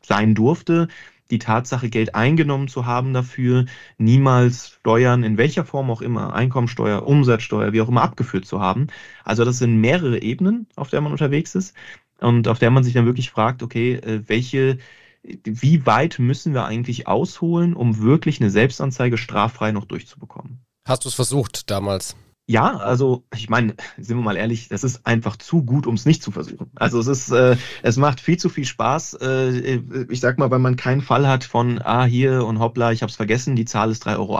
sein 0.00 0.34
durfte. 0.34 0.88
Die 1.30 1.38
Tatsache, 1.38 1.90
Geld 1.90 2.14
eingenommen 2.14 2.68
zu 2.68 2.86
haben 2.86 3.12
dafür, 3.12 3.66
niemals 3.98 4.70
Steuern 4.80 5.22
in 5.22 5.36
welcher 5.36 5.64
Form 5.64 5.90
auch 5.90 6.00
immer, 6.00 6.34
Einkommensteuer, 6.34 7.06
Umsatzsteuer, 7.06 7.72
wie 7.72 7.80
auch 7.80 7.88
immer, 7.88 8.02
abgeführt 8.02 8.46
zu 8.46 8.60
haben. 8.60 8.86
Also 9.24 9.44
das 9.44 9.58
sind 9.58 9.80
mehrere 9.80 10.22
Ebenen, 10.22 10.66
auf 10.76 10.88
der 10.88 11.00
man 11.00 11.12
unterwegs 11.12 11.54
ist 11.54 11.74
und 12.20 12.48
auf 12.48 12.58
der 12.58 12.70
man 12.70 12.84
sich 12.84 12.94
dann 12.94 13.06
wirklich 13.06 13.30
fragt, 13.30 13.62
okay, 13.62 13.94
äh, 13.94 14.22
welche, 14.28 14.78
wie 15.22 15.84
weit 15.84 16.20
müssen 16.20 16.54
wir 16.54 16.64
eigentlich 16.64 17.08
ausholen, 17.08 17.74
um 17.74 18.00
wirklich 18.00 18.40
eine 18.40 18.50
Selbstanzeige 18.50 19.18
straffrei 19.18 19.72
noch 19.72 19.84
durchzubekommen? 19.84 20.60
Hast 20.86 21.04
du 21.04 21.08
es 21.08 21.14
versucht 21.14 21.70
damals? 21.70 22.16
Ja, 22.48 22.76
also 22.76 23.24
ich 23.34 23.48
meine, 23.48 23.74
sind 23.98 24.16
wir 24.16 24.22
mal 24.22 24.36
ehrlich, 24.36 24.68
das 24.68 24.84
ist 24.84 25.04
einfach 25.04 25.36
zu 25.36 25.64
gut, 25.64 25.86
um 25.86 25.94
es 25.94 26.06
nicht 26.06 26.22
zu 26.22 26.30
versuchen. 26.30 26.70
Also 26.76 27.00
es 27.00 27.08
ist, 27.08 27.30
äh, 27.32 27.56
es 27.82 27.96
macht 27.96 28.20
viel 28.20 28.36
zu 28.36 28.48
viel 28.48 28.64
Spaß. 28.64 29.14
Äh, 29.14 29.80
ich 30.08 30.20
sag 30.20 30.38
mal, 30.38 30.50
wenn 30.52 30.60
man 30.62 30.76
keinen 30.76 31.00
Fall 31.02 31.26
hat 31.26 31.42
von, 31.42 31.80
ah, 31.82 32.04
hier 32.04 32.46
und 32.46 32.60
hoppla, 32.60 32.92
ich 32.92 33.02
habe 33.02 33.10
es 33.10 33.16
vergessen, 33.16 33.56
die 33.56 33.64
Zahl 33.64 33.90
ist 33.90 34.06
3,80 34.06 34.18
Euro 34.18 34.38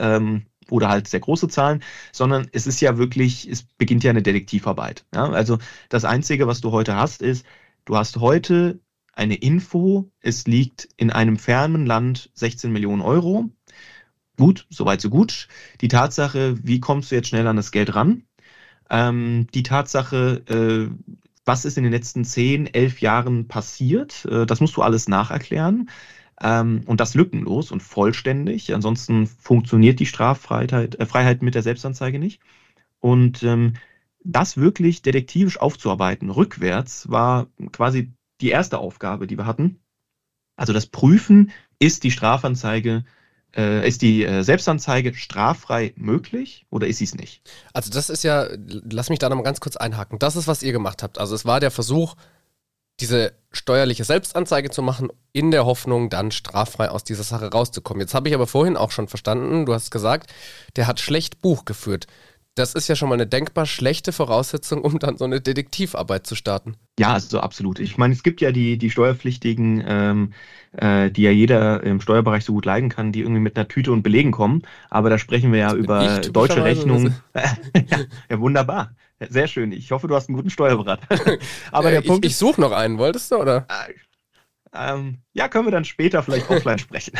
ähm, 0.00 0.46
oder 0.70 0.90
halt 0.90 1.08
sehr 1.08 1.20
große 1.20 1.48
Zahlen, 1.48 1.82
sondern 2.12 2.46
es 2.52 2.66
ist 2.66 2.80
ja 2.82 2.98
wirklich, 2.98 3.48
es 3.48 3.62
beginnt 3.62 4.04
ja 4.04 4.10
eine 4.10 4.22
Detektivarbeit. 4.22 5.06
Ja? 5.14 5.30
Also 5.30 5.58
das 5.88 6.04
Einzige, 6.04 6.46
was 6.46 6.60
du 6.60 6.72
heute 6.72 6.94
hast, 6.94 7.22
ist, 7.22 7.46
du 7.86 7.96
hast 7.96 8.18
heute 8.18 8.80
eine 9.14 9.36
Info, 9.36 10.10
es 10.20 10.46
liegt 10.46 10.88
in 10.98 11.10
einem 11.10 11.38
fernen 11.38 11.86
Land 11.86 12.30
16 12.34 12.70
Millionen 12.70 13.00
Euro 13.00 13.50
Gut, 14.36 14.66
soweit 14.68 15.00
so 15.00 15.10
gut. 15.10 15.48
Die 15.80 15.88
Tatsache, 15.88 16.56
wie 16.62 16.80
kommst 16.80 17.10
du 17.10 17.14
jetzt 17.14 17.28
schnell 17.28 17.46
an 17.46 17.56
das 17.56 17.70
Geld 17.70 17.94
ran? 17.94 18.24
Ähm, 18.90 19.46
die 19.54 19.62
Tatsache, 19.62 20.42
äh, 20.48 20.90
was 21.44 21.64
ist 21.64 21.78
in 21.78 21.84
den 21.84 21.92
letzten 21.92 22.24
zehn, 22.24 22.66
elf 22.66 23.00
Jahren 23.00 23.48
passiert, 23.48 24.24
äh, 24.26 24.46
das 24.46 24.60
musst 24.60 24.76
du 24.76 24.82
alles 24.82 25.08
nacherklären. 25.08 25.90
Ähm, 26.40 26.82
und 26.86 27.00
das 27.00 27.14
lückenlos 27.14 27.70
und 27.70 27.82
vollständig. 27.82 28.74
Ansonsten 28.74 29.26
funktioniert 29.26 30.00
die 30.00 30.06
Straffreiheit 30.06 30.96
äh, 30.96 31.44
mit 31.44 31.54
der 31.54 31.62
Selbstanzeige 31.62 32.18
nicht. 32.18 32.40
Und 33.00 33.42
ähm, 33.44 33.74
das 34.24 34.56
wirklich 34.56 35.02
detektivisch 35.02 35.60
aufzuarbeiten, 35.60 36.30
rückwärts, 36.30 37.08
war 37.10 37.46
quasi 37.72 38.12
die 38.40 38.50
erste 38.50 38.78
Aufgabe, 38.78 39.26
die 39.26 39.38
wir 39.38 39.46
hatten. 39.46 39.78
Also 40.56 40.72
das 40.72 40.86
Prüfen, 40.86 41.52
ist 41.78 42.04
die 42.04 42.10
Strafanzeige 42.10 43.04
äh, 43.56 43.86
ist 43.86 44.02
die 44.02 44.24
äh, 44.24 44.42
Selbstanzeige 44.42 45.14
straffrei 45.14 45.92
möglich 45.96 46.66
oder 46.70 46.86
ist 46.86 46.98
sie 46.98 47.04
es 47.04 47.14
nicht? 47.14 47.42
Also 47.72 47.90
das 47.90 48.10
ist 48.10 48.24
ja, 48.24 48.48
lass 48.90 49.10
mich 49.10 49.18
da 49.18 49.28
nochmal 49.28 49.44
ganz 49.44 49.60
kurz 49.60 49.76
einhaken. 49.76 50.18
Das 50.18 50.36
ist, 50.36 50.46
was 50.48 50.62
ihr 50.62 50.72
gemacht 50.72 51.02
habt. 51.02 51.18
Also 51.18 51.34
es 51.34 51.44
war 51.44 51.60
der 51.60 51.70
Versuch, 51.70 52.14
diese 53.00 53.32
steuerliche 53.50 54.04
Selbstanzeige 54.04 54.70
zu 54.70 54.82
machen, 54.82 55.08
in 55.32 55.50
der 55.50 55.66
Hoffnung, 55.66 56.10
dann 56.10 56.30
straffrei 56.30 56.88
aus 56.88 57.02
dieser 57.04 57.24
Sache 57.24 57.50
rauszukommen. 57.50 58.00
Jetzt 58.00 58.14
habe 58.14 58.28
ich 58.28 58.34
aber 58.34 58.46
vorhin 58.46 58.76
auch 58.76 58.92
schon 58.92 59.08
verstanden, 59.08 59.66
du 59.66 59.74
hast 59.74 59.90
gesagt, 59.90 60.32
der 60.76 60.86
hat 60.86 61.00
schlecht 61.00 61.40
Buch 61.40 61.64
geführt. 61.64 62.06
Das 62.56 62.74
ist 62.74 62.86
ja 62.86 62.94
schon 62.94 63.08
mal 63.08 63.16
eine 63.16 63.26
denkbar 63.26 63.66
schlechte 63.66 64.12
Voraussetzung, 64.12 64.82
um 64.82 65.00
dann 65.00 65.16
so 65.16 65.24
eine 65.24 65.40
Detektivarbeit 65.40 66.24
zu 66.24 66.36
starten. 66.36 66.76
Ja, 67.00 67.12
also 67.12 67.40
absolut. 67.40 67.80
Ich 67.80 67.98
meine, 67.98 68.14
es 68.14 68.22
gibt 68.22 68.40
ja 68.40 68.52
die, 68.52 68.78
die 68.78 68.90
Steuerpflichtigen, 68.90 69.82
ähm, 69.84 70.32
äh, 70.72 71.10
die 71.10 71.22
ja 71.22 71.32
jeder 71.32 71.82
im 71.82 72.00
Steuerbereich 72.00 72.44
so 72.44 72.52
gut 72.52 72.64
leiden 72.64 72.90
kann, 72.90 73.10
die 73.10 73.20
irgendwie 73.20 73.40
mit 73.40 73.56
einer 73.56 73.66
Tüte 73.66 73.90
und 73.90 74.04
Belegen 74.04 74.30
kommen. 74.30 74.62
Aber 74.88 75.10
da 75.10 75.18
sprechen 75.18 75.50
wir 75.50 75.58
ja 75.58 75.68
das 75.70 75.78
über 75.78 76.20
deutsche 76.20 76.62
Rechnungen. 76.62 77.16
ja, 78.30 78.38
wunderbar. 78.38 78.94
Sehr 79.28 79.48
schön. 79.48 79.72
Ich 79.72 79.90
hoffe, 79.90 80.06
du 80.06 80.14
hast 80.14 80.28
einen 80.28 80.36
guten 80.36 80.50
Steuerberater. 80.50 81.08
Aber 81.72 81.90
ja, 81.90 82.00
der 82.00 82.06
Punkt 82.06 82.24
ich, 82.24 82.32
ich 82.32 82.36
suche 82.36 82.60
noch 82.60 82.72
einen, 82.72 82.98
wolltest 82.98 83.32
du, 83.32 83.36
oder? 83.36 83.66
Ähm, 84.72 85.18
ja, 85.32 85.48
können 85.48 85.66
wir 85.66 85.72
dann 85.72 85.84
später 85.84 86.22
vielleicht 86.22 86.48
offline 86.50 86.78
sprechen. 86.78 87.14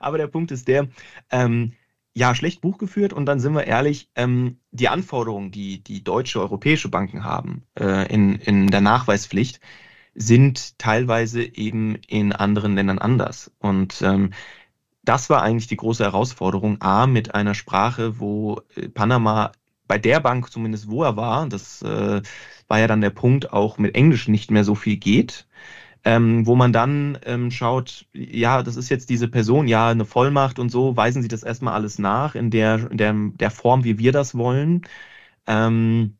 Aber 0.00 0.18
der 0.18 0.26
Punkt 0.26 0.50
ist 0.50 0.66
der, 0.66 0.88
ähm, 1.30 1.74
ja, 2.16 2.34
schlecht 2.34 2.62
Buch 2.62 2.78
geführt 2.78 3.12
und 3.12 3.26
dann 3.26 3.40
sind 3.40 3.52
wir 3.52 3.66
ehrlich, 3.66 4.08
ähm, 4.14 4.58
die 4.70 4.88
Anforderungen, 4.88 5.50
die 5.50 5.84
die 5.84 6.02
deutsche, 6.02 6.40
europäische 6.40 6.88
Banken 6.88 7.24
haben 7.24 7.64
äh, 7.78 8.10
in, 8.10 8.36
in 8.36 8.68
der 8.68 8.80
Nachweispflicht, 8.80 9.60
sind 10.14 10.78
teilweise 10.78 11.42
eben 11.42 11.96
in 12.08 12.32
anderen 12.32 12.74
Ländern 12.74 12.98
anders. 12.98 13.52
Und 13.58 14.00
ähm, 14.00 14.30
das 15.04 15.28
war 15.28 15.42
eigentlich 15.42 15.66
die 15.66 15.76
große 15.76 16.04
Herausforderung, 16.04 16.80
A, 16.80 17.06
mit 17.06 17.34
einer 17.34 17.54
Sprache, 17.54 18.18
wo 18.18 18.62
äh, 18.76 18.88
Panama 18.88 19.52
bei 19.86 19.98
der 19.98 20.20
Bank 20.20 20.50
zumindest, 20.50 20.88
wo 20.88 21.02
er 21.04 21.18
war, 21.18 21.46
das 21.50 21.82
äh, 21.82 22.22
war 22.66 22.78
ja 22.78 22.86
dann 22.86 23.02
der 23.02 23.10
Punkt, 23.10 23.52
auch 23.52 23.76
mit 23.76 23.94
Englisch 23.94 24.26
nicht 24.26 24.50
mehr 24.50 24.64
so 24.64 24.74
viel 24.74 24.96
geht 24.96 25.46
ähm, 26.06 26.46
wo 26.46 26.54
man 26.54 26.72
dann 26.72 27.18
ähm, 27.24 27.50
schaut, 27.50 28.06
ja, 28.12 28.62
das 28.62 28.76
ist 28.76 28.90
jetzt 28.90 29.10
diese 29.10 29.26
Person, 29.26 29.66
ja, 29.66 29.88
eine 29.88 30.04
Vollmacht 30.04 30.60
und 30.60 30.70
so, 30.70 30.96
weisen 30.96 31.20
Sie 31.20 31.26
das 31.26 31.42
erstmal 31.42 31.74
alles 31.74 31.98
nach 31.98 32.36
in 32.36 32.50
der, 32.52 32.88
in 32.92 32.96
der, 32.96 33.12
der 33.12 33.50
Form, 33.50 33.82
wie 33.82 33.98
wir 33.98 34.12
das 34.12 34.36
wollen. 34.36 34.82
Ähm, 35.48 36.16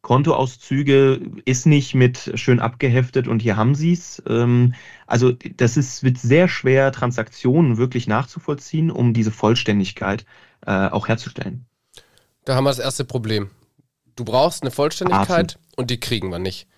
Kontoauszüge 0.00 1.20
ist 1.44 1.66
nicht 1.66 1.94
mit 1.94 2.32
schön 2.36 2.60
abgeheftet 2.60 3.28
und 3.28 3.42
hier 3.42 3.58
haben 3.58 3.74
Sie 3.74 3.92
es. 3.92 4.22
Ähm, 4.26 4.72
also 5.06 5.32
das 5.32 5.76
ist, 5.76 6.02
wird 6.02 6.16
sehr 6.16 6.48
schwer, 6.48 6.92
Transaktionen 6.92 7.76
wirklich 7.76 8.06
nachzuvollziehen, 8.06 8.90
um 8.90 9.12
diese 9.12 9.32
Vollständigkeit 9.32 10.24
äh, 10.66 10.88
auch 10.88 11.08
herzustellen. 11.08 11.66
Da 12.46 12.54
haben 12.54 12.64
wir 12.64 12.70
das 12.70 12.78
erste 12.78 13.04
Problem. 13.04 13.50
Du 14.16 14.24
brauchst 14.24 14.62
eine 14.62 14.70
Vollständigkeit 14.70 15.56
Absolut. 15.56 15.58
und 15.76 15.90
die 15.90 16.00
kriegen 16.00 16.30
wir 16.30 16.38
nicht. 16.38 16.68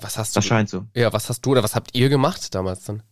Was 0.00 0.18
hast 0.18 0.34
du? 0.34 0.38
Das 0.38 0.46
scheint 0.46 0.68
so. 0.68 0.86
Ja, 0.94 1.12
was 1.12 1.28
hast 1.28 1.42
du 1.42 1.52
oder 1.52 1.62
was 1.62 1.74
habt 1.74 1.94
ihr 1.94 2.08
gemacht 2.08 2.54
damals 2.54 2.84
dann? 2.84 3.02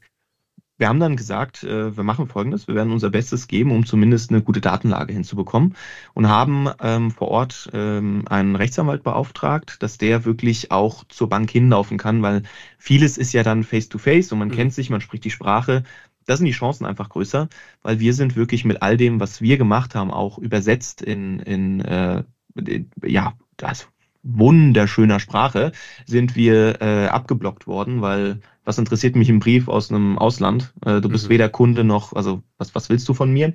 Wir 0.79 0.89
haben 0.89 1.01
dann 1.01 1.17
gesagt, 1.17 1.65
äh, 1.65 1.97
wir 1.97 2.05
machen 2.05 2.29
Folgendes, 2.29 2.69
wir 2.69 2.75
werden 2.75 2.93
unser 2.93 3.09
Bestes 3.09 3.49
geben, 3.49 3.73
um 3.73 3.87
zumindest 3.87 4.31
eine 4.31 4.43
gute 4.43 4.61
Datenlage 4.61 5.15
hinzubekommen 5.15 5.75
und 6.13 6.29
haben 6.29 6.69
ähm, 6.81 7.11
vor 7.11 7.29
Ort 7.29 7.71
ähm, 7.73 8.25
einen 8.29 8.57
Rechtsanwalt 8.57 9.03
beauftragt, 9.03 9.83
dass 9.83 9.97
der 9.97 10.27
wirklich 10.27 10.73
auch 10.73 11.05
zur 11.09 11.31
Bank 11.31 11.51
hinlaufen 11.51 11.97
kann, 11.97 12.21
weil 12.21 12.43
vieles 12.77 13.17
ist 13.17 13.33
ja 13.33 13.43
dann 13.43 13.65
face-to-face 13.65 14.27
-face 14.27 14.33
und 14.33 14.39
man 14.39 14.49
mhm. 14.49 14.53
kennt 14.53 14.75
sich, 14.75 14.91
man 14.91 15.01
spricht 15.01 15.25
die 15.25 15.31
Sprache. 15.31 15.83
Da 16.27 16.37
sind 16.37 16.47
die 16.47 16.53
Chancen 16.53 16.85
einfach 16.85 17.09
größer, 17.09 17.49
weil 17.83 18.01
wir 18.01 18.13
sind 18.13 18.37
wirklich 18.37 18.65
mit 18.67 18.83
all 18.83 18.99
dem, 18.99 19.19
was 19.21 19.41
wir 19.41 19.57
gemacht 19.57 19.95
haben, 19.95 20.11
auch 20.11 20.39
übersetzt 20.39 21.01
in, 21.01 21.39
in, 21.41 21.81
äh, 21.81 22.25
in 22.55 22.91
ja, 23.03 23.33
also 23.63 23.87
wunderschöner 24.27 25.21
Sprache 25.21 25.73
sind 26.05 26.37
wir 26.37 26.83
äh, 26.83 27.07
abgeblockt 27.07 27.67
worden, 27.67 28.03
weil 28.03 28.41
was 28.65 28.79
interessiert 28.79 29.17
mich 29.17 29.29
im 29.29 29.39
Brief 29.39 29.69
aus 29.69 29.91
einem 29.91 30.19
Ausland? 30.19 30.75
Äh, 30.85 31.01
du 31.01 31.09
bist 31.09 31.27
mhm. 31.27 31.31
weder 31.31 31.49
Kunde 31.49 31.85
noch, 31.85 32.13
also 32.13 32.43
was, 32.59 32.75
was 32.75 32.89
willst 32.89 33.09
du 33.09 33.15
von 33.15 33.33
mir? 33.33 33.55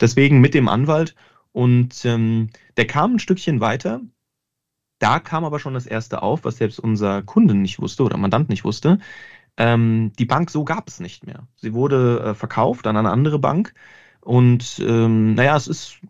Deswegen 0.00 0.40
mit 0.40 0.54
dem 0.54 0.68
Anwalt 0.68 1.14
und 1.52 2.04
ähm, 2.04 2.50
der 2.76 2.86
kam 2.86 3.14
ein 3.14 3.18
Stückchen 3.18 3.60
weiter. 3.60 4.00
Da 5.00 5.18
kam 5.18 5.44
aber 5.44 5.58
schon 5.58 5.74
das 5.74 5.86
erste 5.86 6.22
auf, 6.22 6.44
was 6.44 6.56
selbst 6.58 6.78
unser 6.78 7.22
Kunde 7.22 7.54
nicht 7.54 7.80
wusste 7.80 8.04
oder 8.04 8.16
Mandant 8.16 8.48
nicht 8.48 8.64
wusste. 8.64 8.98
Ähm, 9.56 10.12
die 10.18 10.24
Bank 10.24 10.50
so 10.50 10.64
gab 10.64 10.88
es 10.88 11.00
nicht 11.00 11.26
mehr. 11.26 11.46
Sie 11.56 11.74
wurde 11.74 12.20
äh, 12.20 12.34
verkauft 12.34 12.86
an 12.86 12.96
eine 12.96 13.10
andere 13.10 13.38
Bank 13.38 13.74
und 14.20 14.80
ähm, 14.86 15.34
naja, 15.34 15.56
es 15.56 15.68
ist, 15.68 16.00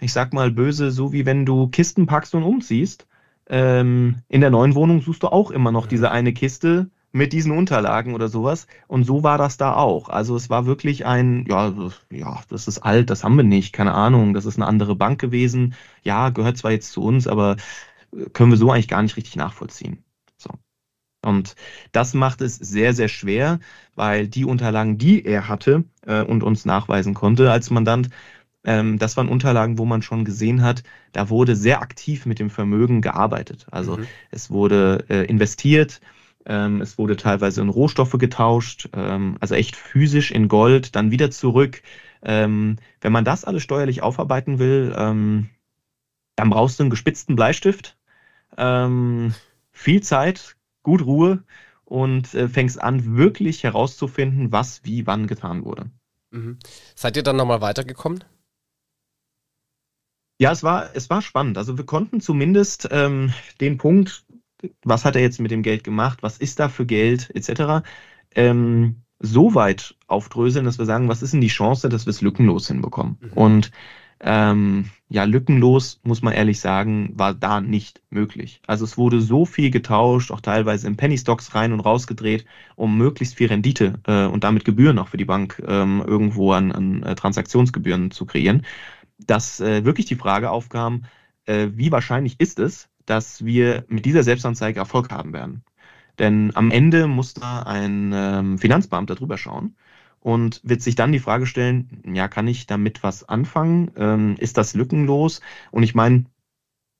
ich 0.00 0.12
sag 0.12 0.32
mal 0.32 0.50
böse, 0.50 0.90
so 0.90 1.12
wie 1.12 1.26
wenn 1.26 1.46
du 1.46 1.68
Kisten 1.68 2.06
packst 2.06 2.34
und 2.34 2.42
umziehst 2.42 3.06
ähm, 3.48 4.22
in 4.28 4.40
der 4.40 4.50
neuen 4.50 4.74
Wohnung 4.74 5.00
suchst 5.02 5.22
du 5.22 5.28
auch 5.28 5.50
immer 5.50 5.72
noch 5.72 5.86
diese 5.86 6.10
eine 6.10 6.32
Kiste 6.32 6.90
mit 7.12 7.32
diesen 7.32 7.52
Unterlagen 7.52 8.14
oder 8.14 8.28
sowas. 8.28 8.66
Und 8.88 9.04
so 9.04 9.22
war 9.22 9.38
das 9.38 9.56
da 9.56 9.74
auch. 9.74 10.08
Also 10.08 10.36
es 10.36 10.50
war 10.50 10.66
wirklich 10.66 11.06
ein, 11.06 11.46
ja, 11.48 11.72
ja, 12.10 12.42
das 12.48 12.68
ist 12.68 12.80
alt, 12.80 13.10
das 13.10 13.24
haben 13.24 13.36
wir 13.36 13.44
nicht, 13.44 13.72
keine 13.72 13.94
Ahnung, 13.94 14.34
das 14.34 14.44
ist 14.44 14.56
eine 14.56 14.66
andere 14.66 14.96
Bank 14.96 15.20
gewesen. 15.20 15.74
Ja, 16.02 16.30
gehört 16.30 16.58
zwar 16.58 16.72
jetzt 16.72 16.92
zu 16.92 17.02
uns, 17.02 17.26
aber 17.26 17.56
äh, 18.12 18.28
können 18.30 18.50
wir 18.50 18.58
so 18.58 18.70
eigentlich 18.70 18.88
gar 18.88 19.02
nicht 19.02 19.16
richtig 19.16 19.36
nachvollziehen. 19.36 20.04
So. 20.36 20.50
Und 21.24 21.56
das 21.92 22.14
macht 22.14 22.40
es 22.40 22.56
sehr, 22.56 22.92
sehr 22.94 23.08
schwer, 23.08 23.60
weil 23.94 24.28
die 24.28 24.44
Unterlagen, 24.44 24.98
die 24.98 25.24
er 25.24 25.48
hatte 25.48 25.84
äh, 26.06 26.22
und 26.22 26.42
uns 26.42 26.64
nachweisen 26.66 27.14
konnte 27.14 27.50
als 27.50 27.70
Mandant, 27.70 28.10
ähm, 28.66 28.98
das 28.98 29.16
waren 29.16 29.28
Unterlagen, 29.28 29.78
wo 29.78 29.84
man 29.86 30.02
schon 30.02 30.24
gesehen 30.24 30.62
hat, 30.62 30.82
da 31.12 31.30
wurde 31.30 31.54
sehr 31.54 31.80
aktiv 31.80 32.26
mit 32.26 32.40
dem 32.40 32.50
Vermögen 32.50 33.00
gearbeitet. 33.00 33.66
Also 33.70 33.96
mhm. 33.96 34.06
es 34.32 34.50
wurde 34.50 35.04
äh, 35.08 35.24
investiert, 35.24 36.00
ähm, 36.44 36.80
es 36.80 36.98
wurde 36.98 37.16
teilweise 37.16 37.60
in 37.60 37.68
Rohstoffe 37.68 38.16
getauscht, 38.18 38.88
ähm, 38.92 39.36
also 39.40 39.54
echt 39.54 39.76
physisch 39.76 40.32
in 40.32 40.48
Gold, 40.48 40.96
dann 40.96 41.12
wieder 41.12 41.30
zurück. 41.30 41.80
Ähm, 42.22 42.76
wenn 43.00 43.12
man 43.12 43.24
das 43.24 43.44
alles 43.44 43.62
steuerlich 43.62 44.02
aufarbeiten 44.02 44.58
will, 44.58 44.92
ähm, 44.98 45.48
dann 46.34 46.50
brauchst 46.50 46.78
du 46.78 46.82
einen 46.82 46.90
gespitzten 46.90 47.36
Bleistift, 47.36 47.96
ähm, 48.58 49.32
viel 49.70 50.02
Zeit, 50.02 50.56
gut 50.82 51.02
Ruhe 51.06 51.44
und 51.84 52.34
äh, 52.34 52.48
fängst 52.48 52.82
an, 52.82 53.16
wirklich 53.16 53.62
herauszufinden, 53.62 54.50
was 54.50 54.84
wie 54.84 55.06
wann 55.06 55.28
getan 55.28 55.64
wurde. 55.64 55.86
Mhm. 56.32 56.58
Seid 56.96 57.16
ihr 57.16 57.22
dann 57.22 57.36
nochmal 57.36 57.60
weitergekommen? 57.60 58.24
Ja, 60.38 60.52
es 60.52 60.62
war, 60.62 60.90
es 60.94 61.08
war 61.08 61.22
spannend. 61.22 61.56
Also 61.58 61.78
wir 61.78 61.86
konnten 61.86 62.20
zumindest 62.20 62.88
ähm, 62.90 63.32
den 63.60 63.78
Punkt, 63.78 64.24
was 64.84 65.04
hat 65.04 65.16
er 65.16 65.22
jetzt 65.22 65.40
mit 65.40 65.50
dem 65.50 65.62
Geld 65.62 65.84
gemacht, 65.84 66.22
was 66.22 66.38
ist 66.38 66.60
da 66.60 66.68
für 66.68 66.86
Geld, 66.86 67.30
etc., 67.34 67.86
ähm, 68.34 69.02
so 69.18 69.54
weit 69.54 69.94
aufdröseln, 70.08 70.66
dass 70.66 70.78
wir 70.78 70.84
sagen, 70.84 71.08
was 71.08 71.22
ist 71.22 71.32
denn 71.32 71.40
die 71.40 71.46
Chance, 71.48 71.88
dass 71.88 72.04
wir 72.04 72.10
es 72.10 72.20
lückenlos 72.20 72.68
hinbekommen? 72.68 73.16
Mhm. 73.20 73.32
Und 73.32 73.70
ähm, 74.20 74.90
ja, 75.08 75.24
lückenlos, 75.24 76.00
muss 76.02 76.22
man 76.22 76.32
ehrlich 76.32 76.60
sagen, 76.60 77.12
war 77.14 77.34
da 77.34 77.60
nicht 77.60 78.02
möglich. 78.10 78.60
Also 78.66 78.84
es 78.84 78.96
wurde 78.96 79.20
so 79.20 79.44
viel 79.44 79.70
getauscht, 79.70 80.30
auch 80.32 80.40
teilweise 80.40 80.86
in 80.86 80.96
Penny 80.96 81.18
Stocks 81.18 81.54
rein 81.54 81.72
und 81.72 81.80
raus 81.80 82.06
gedreht, 82.06 82.46
um 82.76 82.96
möglichst 82.96 83.36
viel 83.36 83.48
Rendite 83.48 84.00
äh, 84.06 84.24
und 84.24 84.42
damit 84.42 84.64
Gebühren 84.64 84.98
auch 84.98 85.08
für 85.08 85.18
die 85.18 85.26
Bank 85.26 85.62
ähm, 85.66 86.02
irgendwo 86.06 86.52
an, 86.52 86.72
an 86.72 87.02
äh, 87.02 87.14
Transaktionsgebühren 87.14 88.10
zu 88.10 88.26
kreieren 88.26 88.62
dass 89.18 89.60
äh, 89.60 89.84
wirklich 89.84 90.06
die 90.06 90.16
Frage 90.16 90.50
aufkam, 90.50 91.04
äh, 91.46 91.68
wie 91.74 91.92
wahrscheinlich 91.92 92.40
ist 92.40 92.58
es, 92.58 92.88
dass 93.06 93.44
wir 93.44 93.84
mit 93.88 94.04
dieser 94.04 94.22
Selbstanzeige 94.22 94.80
Erfolg 94.80 95.10
haben 95.10 95.32
werden. 95.32 95.62
Denn 96.18 96.50
am 96.54 96.70
Ende 96.70 97.06
muss 97.06 97.34
da 97.34 97.62
ein 97.62 98.12
ähm, 98.14 98.58
Finanzbeamter 98.58 99.14
drüber 99.14 99.38
schauen 99.38 99.76
und 100.20 100.60
wird 100.64 100.82
sich 100.82 100.94
dann 100.94 101.12
die 101.12 101.20
Frage 101.20 101.46
stellen, 101.46 102.02
ja, 102.12 102.26
kann 102.26 102.48
ich 102.48 102.66
damit 102.66 103.02
was 103.02 103.28
anfangen? 103.28 103.90
Ähm, 103.96 104.34
ist 104.38 104.56
das 104.56 104.74
lückenlos? 104.74 105.40
Und 105.70 105.82
ich 105.82 105.94
meine, 105.94 106.24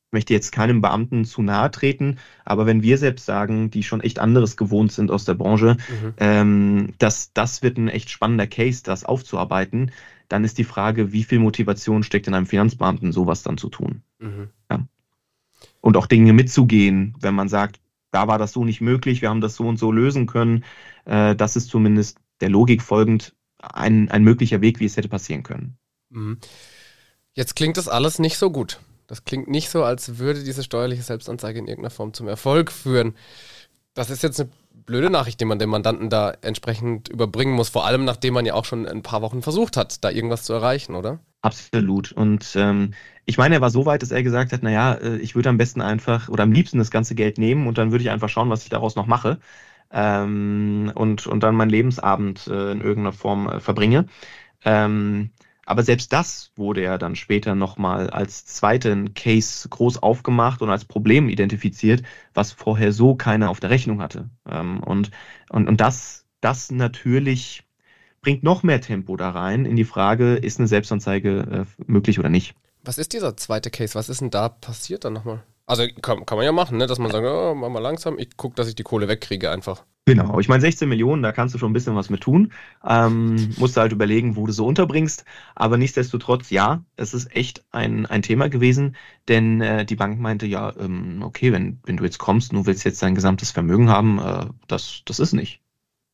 ich 0.08 0.12
möchte 0.12 0.34
jetzt 0.34 0.52
keinem 0.52 0.80
Beamten 0.80 1.24
zu 1.24 1.42
nahe 1.42 1.70
treten, 1.70 2.18
aber 2.44 2.66
wenn 2.66 2.82
wir 2.82 2.96
selbst 2.98 3.26
sagen, 3.26 3.70
die 3.70 3.82
schon 3.82 4.00
echt 4.00 4.18
anderes 4.18 4.56
gewohnt 4.56 4.92
sind 4.92 5.10
aus 5.10 5.24
der 5.24 5.34
Branche, 5.34 5.76
mhm. 5.88 6.14
ähm, 6.18 6.94
dass 6.98 7.32
das 7.32 7.62
wird 7.62 7.78
ein 7.78 7.88
echt 7.88 8.10
spannender 8.10 8.46
Case, 8.46 8.82
das 8.84 9.04
aufzuarbeiten, 9.04 9.90
dann 10.28 10.44
ist 10.44 10.58
die 10.58 10.64
Frage, 10.64 11.12
wie 11.12 11.24
viel 11.24 11.38
Motivation 11.38 12.02
steckt 12.02 12.26
in 12.26 12.34
einem 12.34 12.46
Finanzbeamten, 12.46 13.12
sowas 13.12 13.42
dann 13.42 13.58
zu 13.58 13.68
tun. 13.68 14.02
Mhm. 14.18 14.48
Ja. 14.70 14.86
Und 15.80 15.96
auch 15.96 16.06
Dinge 16.06 16.32
mitzugehen, 16.32 17.14
wenn 17.20 17.34
man 17.34 17.48
sagt, 17.48 17.80
da 18.10 18.28
war 18.28 18.38
das 18.38 18.52
so 18.52 18.64
nicht 18.64 18.80
möglich, 18.80 19.22
wir 19.22 19.28
haben 19.28 19.40
das 19.40 19.56
so 19.56 19.64
und 19.64 19.78
so 19.78 19.92
lösen 19.92 20.26
können. 20.26 20.64
Äh, 21.04 21.36
das 21.36 21.56
ist 21.56 21.68
zumindest 21.68 22.18
der 22.40 22.50
Logik 22.50 22.82
folgend 22.82 23.34
ein, 23.58 24.10
ein 24.10 24.22
möglicher 24.22 24.60
Weg, 24.60 24.80
wie 24.80 24.84
es 24.84 24.96
hätte 24.96 25.08
passieren 25.08 25.42
können. 25.42 25.76
Mhm. 26.10 26.38
Jetzt 27.34 27.56
klingt 27.56 27.76
das 27.76 27.88
alles 27.88 28.18
nicht 28.18 28.38
so 28.38 28.50
gut. 28.50 28.80
Das 29.06 29.24
klingt 29.24 29.48
nicht 29.48 29.70
so, 29.70 29.84
als 29.84 30.18
würde 30.18 30.42
diese 30.42 30.62
steuerliche 30.62 31.02
Selbstanzeige 31.02 31.58
in 31.58 31.68
irgendeiner 31.68 31.90
Form 31.90 32.12
zum 32.12 32.26
Erfolg 32.26 32.72
führen. 32.72 33.14
Das 33.94 34.10
ist 34.10 34.22
jetzt 34.22 34.40
eine 34.40 34.50
blöde 34.86 35.10
Nachricht, 35.10 35.40
die 35.40 35.44
man 35.44 35.58
dem 35.58 35.70
Mandanten 35.70 36.08
da 36.08 36.32
entsprechend 36.40 37.08
überbringen 37.08 37.54
muss. 37.54 37.68
Vor 37.68 37.84
allem, 37.84 38.04
nachdem 38.04 38.34
man 38.34 38.46
ja 38.46 38.54
auch 38.54 38.64
schon 38.64 38.86
ein 38.86 39.02
paar 39.02 39.22
Wochen 39.22 39.42
versucht 39.42 39.76
hat, 39.76 40.02
da 40.04 40.10
irgendwas 40.10 40.44
zu 40.44 40.52
erreichen, 40.52 40.94
oder? 40.94 41.18
Absolut. 41.42 42.12
Und 42.12 42.54
ähm, 42.56 42.94
ich 43.24 43.38
meine, 43.38 43.56
er 43.56 43.60
war 43.60 43.70
so 43.70 43.86
weit, 43.86 44.02
dass 44.02 44.10
er 44.10 44.22
gesagt 44.22 44.52
hat, 44.52 44.62
naja, 44.62 44.94
äh, 44.94 45.16
ich 45.18 45.34
würde 45.34 45.48
am 45.48 45.58
besten 45.58 45.80
einfach 45.80 46.28
oder 46.28 46.44
am 46.44 46.52
liebsten 46.52 46.78
das 46.78 46.90
ganze 46.90 47.14
Geld 47.14 47.38
nehmen 47.38 47.66
und 47.66 47.78
dann 47.78 47.90
würde 47.92 48.02
ich 48.02 48.10
einfach 48.10 48.28
schauen, 48.28 48.50
was 48.50 48.62
ich 48.62 48.70
daraus 48.70 48.96
noch 48.96 49.06
mache 49.06 49.38
ähm, 49.90 50.90
und, 50.94 51.26
und 51.26 51.42
dann 51.42 51.54
meinen 51.54 51.70
Lebensabend 51.70 52.46
äh, 52.46 52.72
in 52.72 52.80
irgendeiner 52.80 53.12
Form 53.12 53.48
äh, 53.48 53.60
verbringe. 53.60 54.06
Ähm, 54.64 55.30
aber 55.66 55.82
selbst 55.82 56.12
das 56.12 56.52
wurde 56.54 56.82
ja 56.82 56.96
dann 56.96 57.16
später 57.16 57.54
nochmal 57.54 58.08
als 58.08 58.46
zweiten 58.46 59.14
Case 59.14 59.68
groß 59.68 60.02
aufgemacht 60.02 60.62
und 60.62 60.70
als 60.70 60.84
Problem 60.84 61.28
identifiziert, 61.28 62.02
was 62.34 62.52
vorher 62.52 62.92
so 62.92 63.16
keiner 63.16 63.50
auf 63.50 63.60
der 63.60 63.70
Rechnung 63.70 64.00
hatte. 64.00 64.30
Ähm, 64.48 64.80
und, 64.80 65.10
und, 65.50 65.68
und 65.68 65.80
das, 65.80 66.24
das 66.40 66.70
natürlich 66.70 67.64
bringt 68.22 68.44
noch 68.44 68.62
mehr 68.62 68.80
Tempo 68.80 69.16
da 69.16 69.30
rein 69.30 69.66
in 69.66 69.76
die 69.76 69.84
Frage, 69.84 70.36
ist 70.36 70.60
eine 70.60 70.68
Selbstanzeige 70.68 71.66
äh, 71.78 71.82
möglich 71.86 72.18
oder 72.20 72.28
nicht. 72.28 72.54
Was 72.84 72.98
ist 72.98 73.12
dieser 73.12 73.36
zweite 73.36 73.70
Case? 73.70 73.96
Was 73.96 74.08
ist 74.08 74.20
denn 74.20 74.30
da 74.30 74.48
passiert 74.48 75.04
dann 75.04 75.14
nochmal? 75.14 75.42
Also 75.66 75.84
kann, 76.00 76.24
kann 76.24 76.38
man 76.38 76.44
ja 76.44 76.52
machen, 76.52 76.78
ne? 76.78 76.86
dass 76.86 77.00
man 77.00 77.10
sagt, 77.10 77.26
oh, 77.26 77.54
mach 77.56 77.68
mal 77.68 77.80
langsam, 77.80 78.20
ich 78.20 78.36
gucke, 78.36 78.54
dass 78.54 78.68
ich 78.68 78.76
die 78.76 78.84
Kohle 78.84 79.08
wegkriege 79.08 79.50
einfach. 79.50 79.84
Genau, 80.08 80.38
ich 80.38 80.48
meine 80.48 80.60
16 80.60 80.88
Millionen, 80.88 81.22
da 81.24 81.32
kannst 81.32 81.52
du 81.52 81.58
schon 81.58 81.70
ein 81.70 81.72
bisschen 81.72 81.96
was 81.96 82.10
mit 82.10 82.20
tun. 82.20 82.52
Ähm, 82.86 83.50
musst 83.58 83.76
du 83.76 83.80
halt 83.80 83.90
überlegen, 83.90 84.36
wo 84.36 84.46
du 84.46 84.52
so 84.52 84.64
unterbringst. 84.64 85.24
Aber 85.56 85.78
nichtsdestotrotz, 85.78 86.50
ja, 86.50 86.84
es 86.94 87.12
ist 87.12 87.34
echt 87.34 87.64
ein, 87.72 88.06
ein 88.06 88.22
Thema 88.22 88.48
gewesen, 88.48 88.94
denn 89.26 89.60
äh, 89.60 89.84
die 89.84 89.96
Bank 89.96 90.20
meinte, 90.20 90.46
ja, 90.46 90.72
ähm, 90.78 91.22
okay, 91.24 91.50
wenn, 91.50 91.80
wenn 91.84 91.96
du 91.96 92.04
jetzt 92.04 92.18
kommst, 92.18 92.52
du 92.52 92.66
willst 92.66 92.84
jetzt 92.84 93.02
dein 93.02 93.16
gesamtes 93.16 93.50
Vermögen 93.50 93.88
haben, 93.90 94.20
äh, 94.20 94.46
das, 94.68 95.02
das 95.06 95.18
ist 95.18 95.32
nicht. 95.32 95.60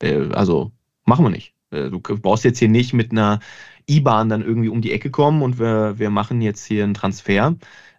Äh, 0.01 0.31
also 0.33 0.73
machen 1.05 1.25
wir 1.27 1.31
nicht. 1.31 1.55
Äh, 1.71 1.91
du 1.91 2.01
brauchst 2.01 2.45
jetzt 2.45 2.61
hier 2.61 2.71
nicht 2.71 2.95
mit 2.95 3.13
einer 3.13 3.41
IBAN 3.87 4.31
dann 4.31 4.43
irgendwie 4.43 4.71
um 4.71 4.81
die 4.81 4.93
Ecke 4.93 5.11
kommen 5.11 5.43
und 5.43 5.59
wir, 5.59 5.99
wir 5.99 6.09
machen 6.09 6.41
jetzt 6.41 6.65
hier 6.65 6.85
einen 6.85 6.95
Transfer. 6.95 7.57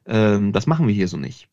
Ähm, 0.08 0.54
das 0.54 0.66
machen 0.68 0.88
wir 0.88 0.96
hier 0.96 1.08
so 1.08 1.18
nicht. 1.18 1.50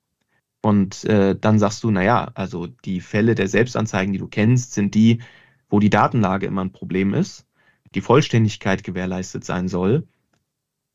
Und 0.62 1.04
äh, 1.04 1.36
dann 1.38 1.58
sagst 1.58 1.82
du, 1.84 1.90
naja, 1.90 2.30
also 2.34 2.66
die 2.66 3.00
Fälle 3.00 3.34
der 3.34 3.48
Selbstanzeigen, 3.48 4.12
die 4.12 4.18
du 4.18 4.28
kennst, 4.28 4.74
sind 4.74 4.94
die, 4.94 5.20
wo 5.68 5.80
die 5.80 5.90
Datenlage 5.90 6.46
immer 6.46 6.64
ein 6.64 6.72
Problem 6.72 7.14
ist, 7.14 7.46
die 7.94 8.02
Vollständigkeit 8.02 8.84
gewährleistet 8.84 9.44
sein 9.44 9.68
soll. 9.68 10.06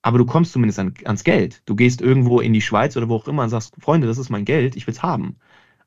Aber 0.03 0.19
du 0.19 0.25
kommst 0.25 0.51
zumindest 0.51 0.79
an, 0.79 0.93
ans 1.05 1.24
Geld. 1.24 1.63
Du 1.65 1.75
gehst 1.75 2.00
irgendwo 2.00 2.39
in 2.39 2.53
die 2.53 2.62
Schweiz 2.62 2.95
oder 2.95 3.10
wo 3.10 3.15
auch 3.15 3.27
immer 3.27 3.43
und 3.43 3.50
sagst, 3.50 3.74
Freunde, 3.79 4.05
das 4.05 4.19
ist 4.19 4.29
mein 4.29 4.45
Geld, 4.45 4.75
ich 4.75 4.86
will's 4.86 5.01
haben. 5.01 5.38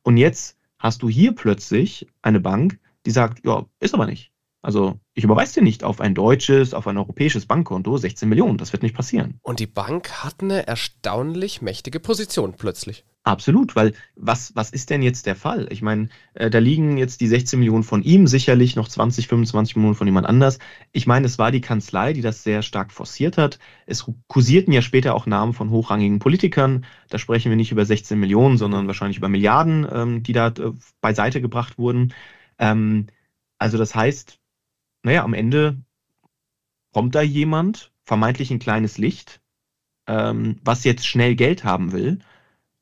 Und 0.03 0.17
jetzt 0.17 0.59
hast 0.79 1.03
du 1.03 1.09
hier 1.09 1.33
plötzlich 1.35 2.09
eine 2.23 2.41
Bank, 2.41 2.81
die 3.07 3.13
sagt, 3.13 3.45
ja, 3.45 3.65
ist 3.79 3.95
aber 3.95 4.07
nicht. 4.07 4.33
Also 4.61 4.99
ich 5.15 5.23
überweise 5.23 5.55
dir 5.55 5.63
nicht 5.63 5.85
auf 5.85 6.01
ein 6.01 6.15
deutsches, 6.15 6.75
auf 6.75 6.89
ein 6.89 6.99
europäisches 6.99 7.47
Bankkonto 7.47 7.97
16 7.97 8.29
Millionen. 8.29 8.59
Das 8.59 8.73
wird 8.73 8.83
nicht 8.83 8.95
passieren. 8.95 9.39
Und 9.43 9.61
die 9.61 9.67
Bank 9.67 10.25
hat 10.25 10.43
eine 10.43 10.67
erstaunlich 10.67 11.63
mächtige 11.63 12.01
Position 12.01 12.55
plötzlich. 12.55 13.05
Absolut, 13.29 13.77
weil 13.77 13.93
was, 14.17 14.57
was 14.57 14.71
ist 14.71 14.89
denn 14.89 15.03
jetzt 15.03 15.27
der 15.27 15.37
Fall? 15.37 15.69
Ich 15.71 15.83
meine, 15.83 16.09
äh, 16.33 16.49
da 16.49 16.61
liegen 16.61 16.97
jetzt 16.97 17.21
die 17.21 17.27
16 17.29 17.59
Millionen 17.59 17.85
von 17.85 18.03
ihm, 18.03 18.27
sicherlich 18.27 18.75
noch 18.75 18.89
20, 18.89 19.29
25 19.29 19.77
Millionen 19.77 19.97
von 19.97 20.07
jemand 20.07 20.27
anders. 20.27 20.59
Ich 20.93 21.07
meine, 21.07 21.27
es 21.27 21.39
war 21.39 21.53
die 21.53 21.61
Kanzlei, 21.61 22.15
die 22.15 22.23
das 22.23 22.43
sehr 22.43 22.63
stark 22.63 22.91
forciert 22.91 23.37
hat. 23.37 23.59
Es 23.85 24.11
kursierten 24.29 24.73
ja 24.73 24.81
später 24.81 25.15
auch 25.15 25.27
Namen 25.27 25.53
von 25.53 25.69
hochrangigen 25.69 26.21
Politikern. 26.21 26.87
Da 27.11 27.19
sprechen 27.19 27.51
wir 27.51 27.57
nicht 27.57 27.71
über 27.71 27.85
16 27.85 28.19
Millionen, 28.19 28.57
sondern 28.57 28.87
wahrscheinlich 28.87 29.19
über 29.19 29.29
Milliarden, 29.29 29.87
ähm, 29.93 30.23
die 30.23 30.33
da 30.33 30.47
äh, 30.49 30.73
beiseite 31.03 31.43
gebracht 31.43 31.77
wurden. 31.77 32.15
Ähm, 32.59 33.09
also 33.59 33.77
das 33.77 33.95
heißt, 33.95 34.41
naja, 35.03 35.23
am 35.23 35.35
Ende 35.35 35.77
kommt 36.95 37.15
da 37.15 37.21
jemand, 37.21 37.93
vermeintlich 38.05 38.51
ein 38.51 38.59
kleines 38.59 38.97
Licht, 38.97 39.43
ähm, 40.07 40.61
was 40.65 40.85
jetzt 40.85 41.07
schnell 41.07 41.35
Geld 41.35 41.65
haben 41.65 41.93
will 41.93 42.21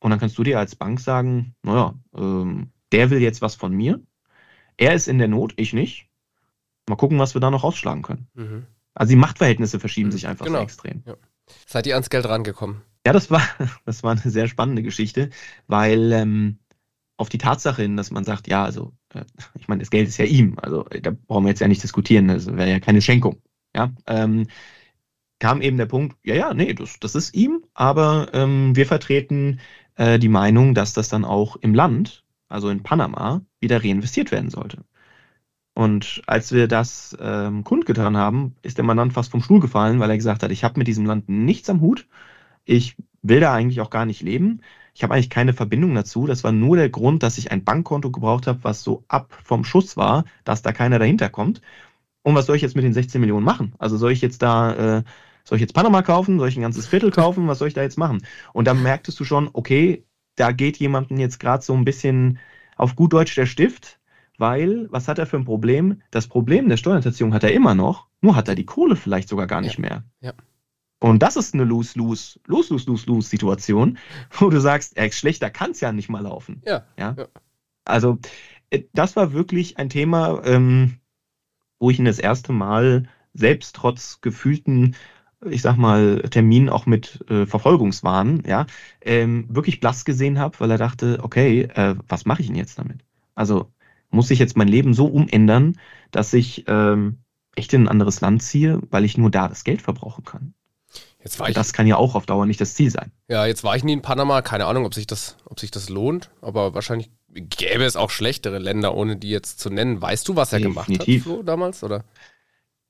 und 0.06 0.10
dann 0.10 0.20
kannst 0.20 0.38
du 0.38 0.44
dir 0.44 0.60
als 0.60 0.76
Bank 0.76 1.00
sagen, 1.00 1.56
naja, 1.64 1.92
ähm, 2.16 2.70
der 2.92 3.10
will 3.10 3.20
jetzt 3.20 3.42
was 3.42 3.56
von 3.56 3.72
mir. 3.72 4.00
Er 4.76 4.94
ist 4.94 5.08
in 5.08 5.18
der 5.18 5.26
Not, 5.26 5.54
ich 5.56 5.72
nicht. 5.72 6.06
Mal 6.88 6.94
gucken, 6.94 7.18
was 7.18 7.34
wir 7.34 7.40
da 7.40 7.50
noch 7.50 7.64
rausschlagen 7.64 8.02
können. 8.02 8.28
Mhm. 8.34 8.66
Also 8.94 9.10
die 9.10 9.16
Machtverhältnisse 9.16 9.80
verschieben 9.80 10.10
mhm. 10.10 10.12
sich 10.12 10.28
einfach 10.28 10.46
genau. 10.46 10.58
so 10.58 10.62
extrem. 10.62 11.02
Ja. 11.06 11.16
Seid 11.66 11.88
ihr 11.88 11.94
ans 11.94 12.08
Geld 12.08 12.24
rangekommen? 12.24 12.82
Ja, 13.04 13.12
das 13.12 13.32
war, 13.32 13.42
das 13.84 14.04
war 14.04 14.12
eine 14.12 14.30
sehr 14.30 14.46
spannende 14.46 14.84
Geschichte, 14.84 15.30
weil 15.66 16.12
ähm, 16.12 16.60
auf 17.16 17.28
die 17.28 17.38
Tatsache 17.38 17.82
hin, 17.82 17.96
dass 17.96 18.12
man 18.12 18.22
sagt, 18.22 18.46
ja, 18.46 18.62
also, 18.62 18.92
äh, 19.12 19.24
ich 19.58 19.66
meine, 19.66 19.80
das 19.80 19.90
Geld 19.90 20.06
ist 20.06 20.18
ja 20.18 20.24
ihm, 20.24 20.56
also 20.62 20.84
da 20.84 21.10
brauchen 21.26 21.46
wir 21.46 21.50
jetzt 21.50 21.58
ja 21.60 21.66
nicht 21.66 21.82
diskutieren, 21.82 22.28
das 22.28 22.46
wäre 22.46 22.70
ja 22.70 22.78
keine 22.78 23.02
Schenkung. 23.02 23.42
Ja, 23.74 23.92
ähm, 24.06 24.46
kam 25.40 25.62
eben 25.62 25.78
der 25.78 25.86
Punkt, 25.86 26.16
ja, 26.24 26.36
ja, 26.36 26.54
nee, 26.54 26.72
das, 26.74 27.00
das 27.00 27.16
ist 27.16 27.34
ihm, 27.34 27.64
aber 27.74 28.28
ähm, 28.32 28.76
wir 28.76 28.86
vertreten 28.86 29.58
äh, 29.96 30.18
die 30.18 30.28
Meinung, 30.28 30.74
dass 30.74 30.92
das 30.92 31.08
dann 31.08 31.24
auch 31.24 31.56
im 31.56 31.74
Land, 31.74 32.24
also 32.48 32.68
in 32.68 32.82
Panama, 32.82 33.42
wieder 33.60 33.82
reinvestiert 33.82 34.30
werden 34.32 34.50
sollte. 34.50 34.84
Und 35.74 36.22
als 36.26 36.52
wir 36.52 36.68
das 36.68 37.16
ähm, 37.20 37.62
kundgetan 37.62 38.16
haben, 38.16 38.56
ist 38.62 38.78
der 38.78 38.84
Mandant 38.84 39.12
fast 39.12 39.30
vom 39.30 39.42
Stuhl 39.42 39.60
gefallen, 39.60 40.00
weil 40.00 40.08
er 40.08 40.16
gesagt 40.16 40.42
hat, 40.42 40.50
ich 40.50 40.64
habe 40.64 40.78
mit 40.78 40.88
diesem 40.88 41.04
Land 41.04 41.28
nichts 41.28 41.68
am 41.68 41.82
Hut. 41.82 42.08
Ich 42.64 42.96
will 43.22 43.40
da 43.40 43.52
eigentlich 43.52 43.82
auch 43.82 43.90
gar 43.90 44.06
nicht 44.06 44.22
leben. 44.22 44.62
Ich 44.94 45.02
habe 45.02 45.12
eigentlich 45.12 45.28
keine 45.28 45.52
Verbindung 45.52 45.94
dazu. 45.94 46.26
Das 46.26 46.44
war 46.44 46.52
nur 46.52 46.76
der 46.76 46.88
Grund, 46.88 47.22
dass 47.22 47.36
ich 47.36 47.50
ein 47.52 47.64
Bankkonto 47.64 48.10
gebraucht 48.10 48.46
habe, 48.46 48.64
was 48.64 48.82
so 48.82 49.04
ab 49.08 49.38
vom 49.44 49.64
Schuss 49.64 49.98
war, 49.98 50.24
dass 50.44 50.62
da 50.62 50.72
keiner 50.72 50.98
dahinter 50.98 51.28
kommt. 51.28 51.60
Und 52.22 52.34
was 52.34 52.46
soll 52.46 52.56
ich 52.56 52.62
jetzt 52.62 52.76
mit 52.76 52.84
den 52.84 52.94
16 52.94 53.20
Millionen 53.20 53.44
machen? 53.44 53.74
Also 53.78 53.98
soll 53.98 54.12
ich 54.12 54.22
jetzt 54.22 54.42
da 54.42 54.98
äh, 54.98 55.02
soll 55.46 55.56
ich 55.56 55.62
jetzt 55.62 55.74
Panama 55.74 56.02
kaufen? 56.02 56.38
Soll 56.38 56.48
ich 56.48 56.56
ein 56.56 56.62
ganzes 56.62 56.86
Viertel 56.86 57.10
kaufen? 57.10 57.46
Was 57.46 57.58
soll 57.58 57.68
ich 57.68 57.74
da 57.74 57.82
jetzt 57.82 57.98
machen? 57.98 58.22
Und 58.52 58.66
dann 58.66 58.82
merktest 58.82 59.18
du 59.20 59.24
schon, 59.24 59.48
okay, 59.52 60.04
da 60.34 60.52
geht 60.52 60.76
jemandem 60.76 61.18
jetzt 61.18 61.38
gerade 61.38 61.62
so 61.62 61.72
ein 61.72 61.84
bisschen 61.84 62.38
auf 62.76 62.96
gut 62.96 63.12
Deutsch 63.12 63.34
der 63.36 63.46
Stift, 63.46 64.00
weil, 64.38 64.88
was 64.90 65.08
hat 65.08 65.18
er 65.18 65.26
für 65.26 65.36
ein 65.36 65.44
Problem? 65.44 66.02
Das 66.10 66.26
Problem 66.26 66.68
der 66.68 66.76
Steuerhinterziehung 66.76 67.32
hat 67.32 67.44
er 67.44 67.52
immer 67.52 67.74
noch, 67.74 68.08
nur 68.20 68.36
hat 68.36 68.48
er 68.48 68.54
die 68.54 68.66
Kohle 68.66 68.96
vielleicht 68.96 69.28
sogar 69.28 69.46
gar 69.46 69.60
nicht 69.60 69.78
ja. 69.78 69.80
mehr. 69.80 70.04
Ja. 70.20 70.32
Und 70.98 71.22
das 71.22 71.36
ist 71.36 71.54
eine 71.54 71.64
Lose-Lose, 71.64 72.40
Lose-Lose-Lose-Lose-Situation, 72.46 73.98
wo 74.38 74.50
du 74.50 74.60
sagst, 74.60 74.96
ey, 74.96 75.12
schlechter 75.12 75.50
kann 75.50 75.70
es 75.70 75.80
ja 75.80 75.92
nicht 75.92 76.08
mal 76.08 76.22
laufen. 76.22 76.60
Ja. 76.66 76.84
ja. 76.98 77.14
ja. 77.16 77.28
Also, 77.84 78.18
äh, 78.70 78.82
das 78.92 79.14
war 79.14 79.32
wirklich 79.32 79.78
ein 79.78 79.90
Thema, 79.90 80.42
ähm, 80.44 80.98
wo 81.78 81.90
ich 81.90 81.98
ihn 81.98 82.04
das 82.04 82.18
erste 82.18 82.52
Mal 82.52 83.08
selbst 83.32 83.76
trotz 83.76 84.20
gefühlten 84.20 84.96
ich 85.44 85.62
sag 85.62 85.76
mal, 85.76 86.22
Termin 86.30 86.68
auch 86.68 86.86
mit 86.86 87.24
äh, 87.28 87.46
Verfolgungswahn, 87.46 88.42
ja, 88.46 88.66
ähm, 89.02 89.46
wirklich 89.48 89.80
blass 89.80 90.04
gesehen 90.04 90.38
habe, 90.38 90.58
weil 90.60 90.70
er 90.70 90.78
dachte, 90.78 91.18
okay, 91.22 91.62
äh, 91.74 91.94
was 92.08 92.24
mache 92.24 92.42
ich 92.42 92.48
denn 92.48 92.56
jetzt 92.56 92.78
damit? 92.78 93.00
Also 93.34 93.70
muss 94.10 94.30
ich 94.30 94.38
jetzt 94.38 94.56
mein 94.56 94.68
Leben 94.68 94.94
so 94.94 95.06
umändern, 95.06 95.78
dass 96.10 96.32
ich 96.32 96.64
ähm, 96.68 97.18
echt 97.54 97.72
in 97.72 97.84
ein 97.84 97.88
anderes 97.88 98.20
Land 98.20 98.42
ziehe, 98.42 98.80
weil 98.90 99.04
ich 99.04 99.18
nur 99.18 99.30
da 99.30 99.48
das 99.48 99.64
Geld 99.64 99.82
verbrauchen 99.82 100.24
kann. 100.24 100.54
Jetzt 101.22 101.40
war 101.40 101.48
ich, 101.48 101.54
das 101.54 101.72
kann 101.72 101.88
ja 101.88 101.96
auch 101.96 102.14
auf 102.14 102.24
Dauer 102.24 102.46
nicht 102.46 102.60
das 102.60 102.74
Ziel 102.74 102.90
sein. 102.90 103.10
Ja, 103.28 103.46
jetzt 103.46 103.64
war 103.64 103.76
ich 103.76 103.82
nie 103.82 103.92
in 103.92 104.02
Panama, 104.02 104.42
keine 104.42 104.66
Ahnung, 104.66 104.86
ob 104.86 104.94
sich 104.94 105.06
das, 105.08 105.36
ob 105.44 105.58
sich 105.58 105.72
das 105.72 105.88
lohnt, 105.88 106.30
aber 106.40 106.72
wahrscheinlich 106.72 107.10
gäbe 107.28 107.84
es 107.84 107.96
auch 107.96 108.10
schlechtere 108.10 108.58
Länder, 108.58 108.94
ohne 108.94 109.16
die 109.16 109.30
jetzt 109.30 109.58
zu 109.58 109.68
nennen. 109.68 110.00
Weißt 110.00 110.28
du, 110.28 110.36
was 110.36 110.52
er 110.52 110.60
Definitiv. 110.60 110.86
gemacht 110.86 111.08
hat, 111.08 111.22
Flo, 111.22 111.42
damals, 111.42 111.82
oder? 111.82 112.04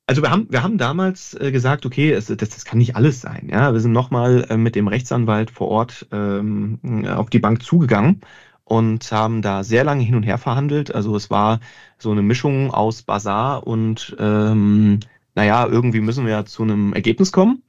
Also 0.08 0.22
wir 0.22 0.30
haben, 0.30 0.46
wir 0.50 0.62
haben 0.62 0.78
damals 0.78 1.34
äh, 1.34 1.50
gesagt, 1.50 1.84
okay, 1.84 2.12
es, 2.12 2.26
das, 2.26 2.48
das 2.48 2.64
kann 2.64 2.78
nicht 2.78 2.94
alles 2.94 3.20
sein. 3.20 3.48
Ja, 3.50 3.72
wir 3.72 3.80
sind 3.80 3.92
nochmal 3.92 4.46
äh, 4.48 4.56
mit 4.56 4.76
dem 4.76 4.86
Rechtsanwalt 4.86 5.50
vor 5.50 5.68
Ort 5.68 6.06
ähm, 6.12 7.06
auf 7.08 7.28
die 7.28 7.40
Bank 7.40 7.62
zugegangen 7.62 8.20
und 8.62 9.10
haben 9.10 9.42
da 9.42 9.64
sehr 9.64 9.82
lange 9.82 10.04
hin 10.04 10.14
und 10.14 10.22
her 10.22 10.38
verhandelt. 10.38 10.94
Also 10.94 11.16
es 11.16 11.28
war 11.28 11.58
so 11.98 12.12
eine 12.12 12.22
Mischung 12.22 12.70
aus 12.72 13.02
Bazar 13.02 13.66
und 13.66 14.16
ähm, 14.20 15.00
naja, 15.34 15.66
irgendwie 15.66 16.00
müssen 16.00 16.24
wir 16.24 16.32
ja 16.32 16.44
zu 16.44 16.62
einem 16.62 16.92
Ergebnis 16.92 17.32
kommen. 17.32 17.62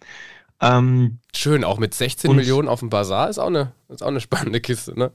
Ähm, 0.61 1.19
Schön, 1.35 1.63
auch 1.63 1.79
mit 1.79 1.93
16 1.93 2.35
Millionen 2.35 2.67
auf 2.67 2.79
dem 2.79 2.89
Bazar 2.89 3.29
ist 3.29 3.39
auch 3.39 3.47
eine, 3.47 3.73
ist 3.89 4.03
auch 4.03 4.07
eine 4.07 4.21
spannende 4.21 4.61
Kiste, 4.61 4.97
ne? 4.97 5.11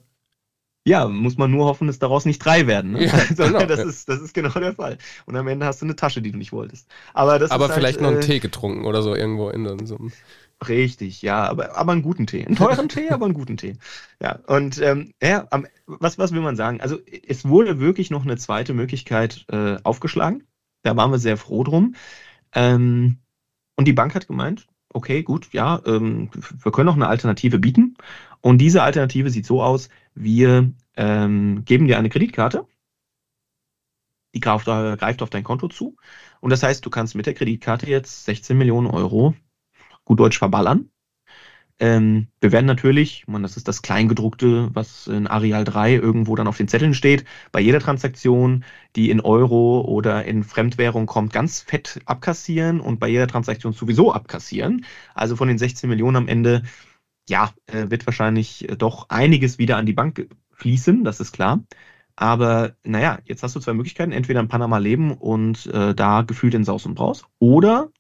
Ja, 0.85 1.07
muss 1.07 1.37
man 1.37 1.51
nur 1.51 1.67
hoffen, 1.67 1.87
dass 1.87 2.01
daraus 2.01 2.25
nicht 2.25 2.39
drei 2.39 2.67
werden. 2.67 2.93
Ne? 2.93 3.07
Ja, 3.07 3.13
also, 3.29 3.45
genau, 3.45 3.67
das, 3.67 3.81
ist, 3.81 4.09
das 4.09 4.21
ist 4.21 4.35
genau 4.35 4.51
der 4.51 4.75
Fall. 4.75 4.99
Und 5.27 5.37
am 5.37 5.47
Ende 5.47 5.65
hast 5.65 5.81
du 5.81 5.87
eine 5.87 5.95
Tasche, 5.95 6.23
die 6.23 6.33
du 6.33 6.39
nicht 6.39 6.53
wolltest. 6.53 6.89
Aber, 7.15 7.39
das 7.39 7.53
aber 7.53 7.67
ist 7.67 7.75
vielleicht 7.75 8.01
halt, 8.01 8.03
noch 8.03 8.11
einen 8.11 8.23
äh, 8.23 8.27
Tee 8.27 8.41
getrunken 8.41 8.85
oder 8.85 9.03
so 9.03 9.15
irgendwo 9.15 9.49
in 9.51 9.87
so 9.87 9.97
einem. 9.97 10.13
Richtig, 10.69 11.23
ja, 11.23 11.45
aber, 11.49 11.77
aber 11.77 11.93
einen 11.93 12.03
guten 12.03 12.27
Tee. 12.27 12.45
Einen 12.45 12.57
teuren 12.57 12.89
Tee, 12.89 13.11
aber 13.11 13.25
einen 13.25 13.35
guten 13.35 13.57
Tee. 13.57 13.77
Ja, 14.21 14.39
und 14.47 14.81
ähm, 14.81 15.13
ja, 15.23 15.49
was, 15.87 16.19
was 16.19 16.33
will 16.33 16.41
man 16.41 16.57
sagen? 16.57 16.81
Also 16.81 16.99
es 17.27 17.45
wurde 17.45 17.81
wirklich 17.81 18.11
noch 18.11 18.23
eine 18.23 18.37
zweite 18.37 18.73
Möglichkeit 18.73 19.45
äh, 19.51 19.77
aufgeschlagen. 19.83 20.45
Da 20.83 20.97
waren 20.97 21.11
wir 21.11 21.19
sehr 21.19 21.37
froh 21.37 21.65
drum. 21.65 21.95
Ähm, 22.55 23.19
und 23.77 23.87
die 23.87 23.93
Bank 23.93 24.15
hat 24.15 24.29
gemeint, 24.29 24.67
okay, 24.93 25.23
gut, 25.23 25.49
ja, 25.53 25.81
ähm, 25.87 26.31
wir 26.63 26.73
können 26.73 26.87
noch 26.87 26.97
eine 26.97 27.09
Alternative 27.09 27.59
bieten. 27.59 27.97
Und 28.41 28.59
diese 28.59 28.83
Alternative 28.83 29.31
sieht 29.31 29.47
so 29.47 29.63
aus, 29.63 29.89
wir 30.15 30.73
ähm, 30.97 31.65
geben 31.65 31.87
dir 31.87 31.99
eine 31.99 32.11
Kreditkarte, 32.11 32.67
die 34.35 34.41
greift, 34.41 34.67
greift 34.67 35.23
auf 35.23 35.31
dein 35.31 35.45
Konto 35.45 35.69
zu. 35.69 35.97
Und 36.41 36.51
das 36.51 36.63
heißt, 36.63 36.85
du 36.85 36.91
kannst 36.91 37.15
mit 37.15 37.27
der 37.27 37.35
Kreditkarte 37.35 37.87
jetzt 37.89 38.25
16 38.25 38.57
Millionen 38.57 38.87
Euro 38.87 39.35
gut 40.05 40.21
Deutsch 40.21 40.39
verballern. 40.39 40.91
Ähm, 41.79 42.29
wir 42.41 42.53
werden 42.53 42.67
natürlich, 42.67 43.27
man, 43.27 43.43
das 43.43 43.57
ist 43.57 43.67
das 43.67 43.83
Kleingedruckte, 43.83 44.71
was 44.73 45.09
in 45.09 45.27
Areal 45.27 45.65
3 45.65 45.95
irgendwo 45.95 46.37
dann 46.37 46.47
auf 46.47 46.57
den 46.57 46.69
Zetteln 46.69 46.95
steht, 46.95 47.25
bei 47.51 47.61
jeder 47.61 47.81
Transaktion, 47.81 48.65
die 48.95 49.11
in 49.11 49.21
Euro 49.21 49.81
oder 49.81 50.25
in 50.25 50.45
Fremdwährung 50.45 51.07
kommt, 51.07 51.33
ganz 51.33 51.61
fett 51.61 52.01
abkassieren 52.05 52.81
und 52.81 53.01
bei 53.01 53.09
jeder 53.09 53.27
Transaktion 53.27 53.73
sowieso 53.73 54.13
abkassieren. 54.13 54.85
Also 55.15 55.35
von 55.35 55.49
den 55.49 55.59
16 55.59 55.89
Millionen 55.91 56.17
am 56.17 56.29
Ende, 56.29 56.63
ja, 57.33 57.51
äh, 57.67 57.91
wird 57.91 58.07
wahrscheinlich 58.07 58.69
äh, 58.69 58.77
doch 58.77 59.09
einiges 59.09 59.59
wieder 59.59 59.79
an 59.79 59.87
die 59.87 59.95
Bank 59.95 60.29
fließen, 60.53 61.03
das 61.03 61.19
ist 61.19 61.33
klar. 61.33 61.65
Aber 62.15 62.77
naja, 62.85 63.21
jetzt 63.25 63.43
hast 63.43 63.57
du 63.57 63.61
zwei 63.61 63.73
Möglichkeiten, 63.73 64.13
entweder 64.13 64.41
in 64.41 64.49
Panama 64.49 64.77
leben 64.77 65.13
und 65.13 65.67
äh, 65.67 65.95
da 65.95 66.21
gefühlt 66.23 66.53
in 66.53 66.65
Saus 66.65 66.85
und 66.85 66.95
Braus 66.95 67.25
oder 67.39 67.91